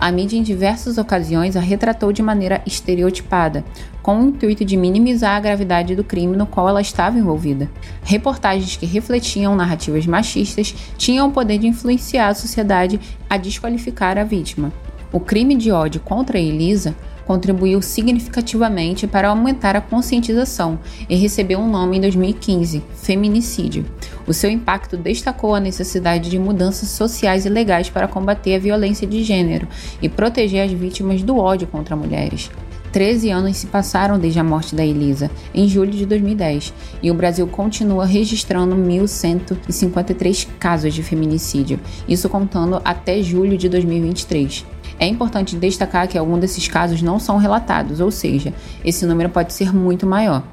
A 0.00 0.10
mídia, 0.10 0.38
em 0.38 0.42
diversas 0.42 0.96
ocasiões, 0.96 1.56
a 1.56 1.60
retratou 1.60 2.10
de 2.10 2.22
maneira 2.22 2.62
estereotipada, 2.66 3.62
com 4.02 4.18
o 4.18 4.28
intuito 4.28 4.64
de 4.64 4.74
minimizar 4.74 5.36
a 5.36 5.40
gravidade 5.40 5.94
do 5.94 6.02
crime 6.02 6.38
no 6.38 6.46
qual 6.46 6.66
ela 6.66 6.80
estava 6.80 7.18
envolvida. 7.18 7.70
Reportagens 8.02 8.76
que 8.76 8.86
refletiam 8.86 9.54
narrativas 9.54 10.06
machistas 10.06 10.74
tinham 10.96 11.28
o 11.28 11.32
poder 11.32 11.58
de 11.58 11.66
influenciar 11.66 12.28
a 12.28 12.34
sociedade 12.34 12.98
a 13.28 13.36
desqualificar 13.36 14.16
a 14.16 14.24
vítima. 14.24 14.72
O 15.12 15.20
crime 15.20 15.54
de 15.54 15.70
ódio 15.70 16.00
contra 16.00 16.38
Elisa 16.38 16.96
contribuiu 17.30 17.80
significativamente 17.80 19.06
para 19.06 19.28
aumentar 19.28 19.76
a 19.76 19.80
conscientização 19.80 20.80
e 21.08 21.14
recebeu 21.14 21.60
um 21.60 21.70
nome 21.70 21.96
em 21.96 22.00
2015, 22.00 22.82
feminicídio. 22.96 23.84
O 24.26 24.34
seu 24.34 24.50
impacto 24.50 24.96
destacou 24.96 25.54
a 25.54 25.60
necessidade 25.60 26.28
de 26.28 26.40
mudanças 26.40 26.88
sociais 26.88 27.46
e 27.46 27.48
legais 27.48 27.88
para 27.88 28.08
combater 28.08 28.56
a 28.56 28.58
violência 28.58 29.06
de 29.06 29.22
gênero 29.22 29.68
e 30.02 30.08
proteger 30.08 30.64
as 30.64 30.72
vítimas 30.72 31.22
do 31.22 31.36
ódio 31.36 31.68
contra 31.68 31.94
mulheres. 31.94 32.50
13 32.90 33.30
anos 33.30 33.58
se 33.58 33.68
passaram 33.68 34.18
desde 34.18 34.40
a 34.40 34.44
morte 34.44 34.74
da 34.74 34.84
Elisa, 34.84 35.30
em 35.54 35.68
julho 35.68 35.92
de 35.92 36.04
2010, 36.06 36.74
e 37.00 37.12
o 37.12 37.14
Brasil 37.14 37.46
continua 37.46 38.06
registrando 38.06 38.74
1.153 38.74 40.48
casos 40.58 40.92
de 40.92 41.04
feminicídio, 41.04 41.78
isso 42.08 42.28
contando 42.28 42.82
até 42.84 43.22
julho 43.22 43.56
de 43.56 43.68
2023. 43.68 44.79
É 45.00 45.06
importante 45.06 45.56
destacar 45.56 46.06
que 46.06 46.18
alguns 46.18 46.40
desses 46.40 46.68
casos 46.68 47.00
não 47.00 47.18
são 47.18 47.38
relatados, 47.38 48.00
ou 48.00 48.10
seja, 48.10 48.52
esse 48.84 49.06
número 49.06 49.30
pode 49.30 49.54
ser 49.54 49.74
muito 49.74 50.06
maior. 50.06 50.44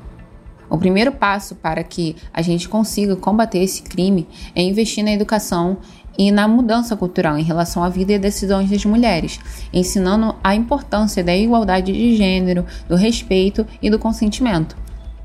O 0.69 0.77
primeiro 0.77 1.11
passo 1.11 1.53
para 1.53 1.83
que 1.83 2.15
a 2.33 2.41
gente 2.41 2.69
consiga 2.69 3.17
combater 3.17 3.59
esse 3.59 3.81
crime 3.81 4.25
é 4.55 4.61
investir 4.61 5.03
na 5.03 5.11
educação 5.11 5.77
e 6.17 6.31
na 6.31 6.47
mudança 6.47 6.95
cultural 6.95 7.37
em 7.37 7.43
relação 7.43 7.83
à 7.83 7.89
vida 7.89 8.13
e 8.13 8.19
decisões 8.19 8.69
das 8.69 8.85
mulheres, 8.85 9.37
ensinando 9.73 10.33
a 10.41 10.55
importância 10.55 11.21
da 11.21 11.35
igualdade 11.35 11.91
de 11.91 12.15
gênero, 12.15 12.65
do 12.87 12.95
respeito 12.95 13.67
e 13.81 13.89
do 13.89 13.99
consentimento. 13.99 14.77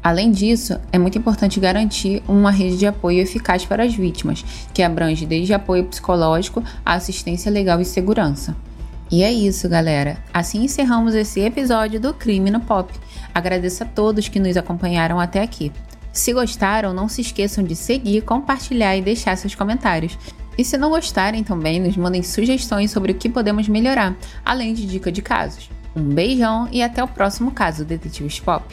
Além 0.03 0.33
disso, 0.33 0.81
é 0.91 0.99
muito 0.99 1.17
importante 1.17 1.61
garantir 1.61 2.25
uma 2.27 2.51
rede 2.51 2.77
de 2.77 2.87
apoio 2.89 3.21
eficaz 3.21 3.65
para 3.65 3.85
as 3.85 3.95
vítimas, 3.95 4.45
que 4.75 4.83
abrange 4.83 5.25
desde 5.25 5.55
apoio 5.55 5.85
psicológico 5.85 6.61
a 6.85 6.95
assistência 6.95 7.53
legal 7.53 7.81
e 7.81 7.85
segurança. 7.85 8.57
E 9.13 9.23
é 9.23 9.31
isso, 9.31 9.69
galera. 9.69 10.17
Assim 10.33 10.65
encerramos 10.65 11.15
esse 11.15 11.39
episódio 11.41 12.01
do 12.01 12.15
Crime 12.15 12.51
no 12.51 12.61
Pop. 12.61 12.91
Agradeço 13.35 13.83
a 13.83 13.87
todos 13.87 14.27
que 14.27 14.41
nos 14.41 14.57
acompanharam 14.57 15.21
até 15.21 15.43
aqui. 15.43 15.71
Se 16.15 16.33
gostaram, 16.33 16.95
não 16.95 17.11
se 17.11 17.21
esqueçam 17.21 17.63
de 17.63 17.77
seguir, 17.77 18.23
compartilhar 18.23 18.97
e 18.97 19.03
deixar 19.03 19.37
seus 19.37 19.55
comentários. 19.55 20.19
E 20.57 20.65
se 20.65 20.79
não 20.79 20.89
gostarem 20.89 21.45
também, 21.45 21.79
nos 21.79 21.95
mandem 21.95 22.23
sugestões 22.23 22.91
sobre 22.91 23.13
o 23.13 23.15
que 23.15 23.29
podemos 23.29 23.69
melhorar, 23.69 24.17
além 24.43 24.73
de 24.73 24.87
dica 24.87 25.13
de 25.13 25.21
casos. 25.21 25.69
Um 25.95 26.05
beijão 26.05 26.67
e 26.73 26.83
até 26.83 27.05
o 27.05 27.09
próximo 27.09 27.51
caso, 27.51 27.85
Detetives 27.85 28.41
Pop. 28.41 28.65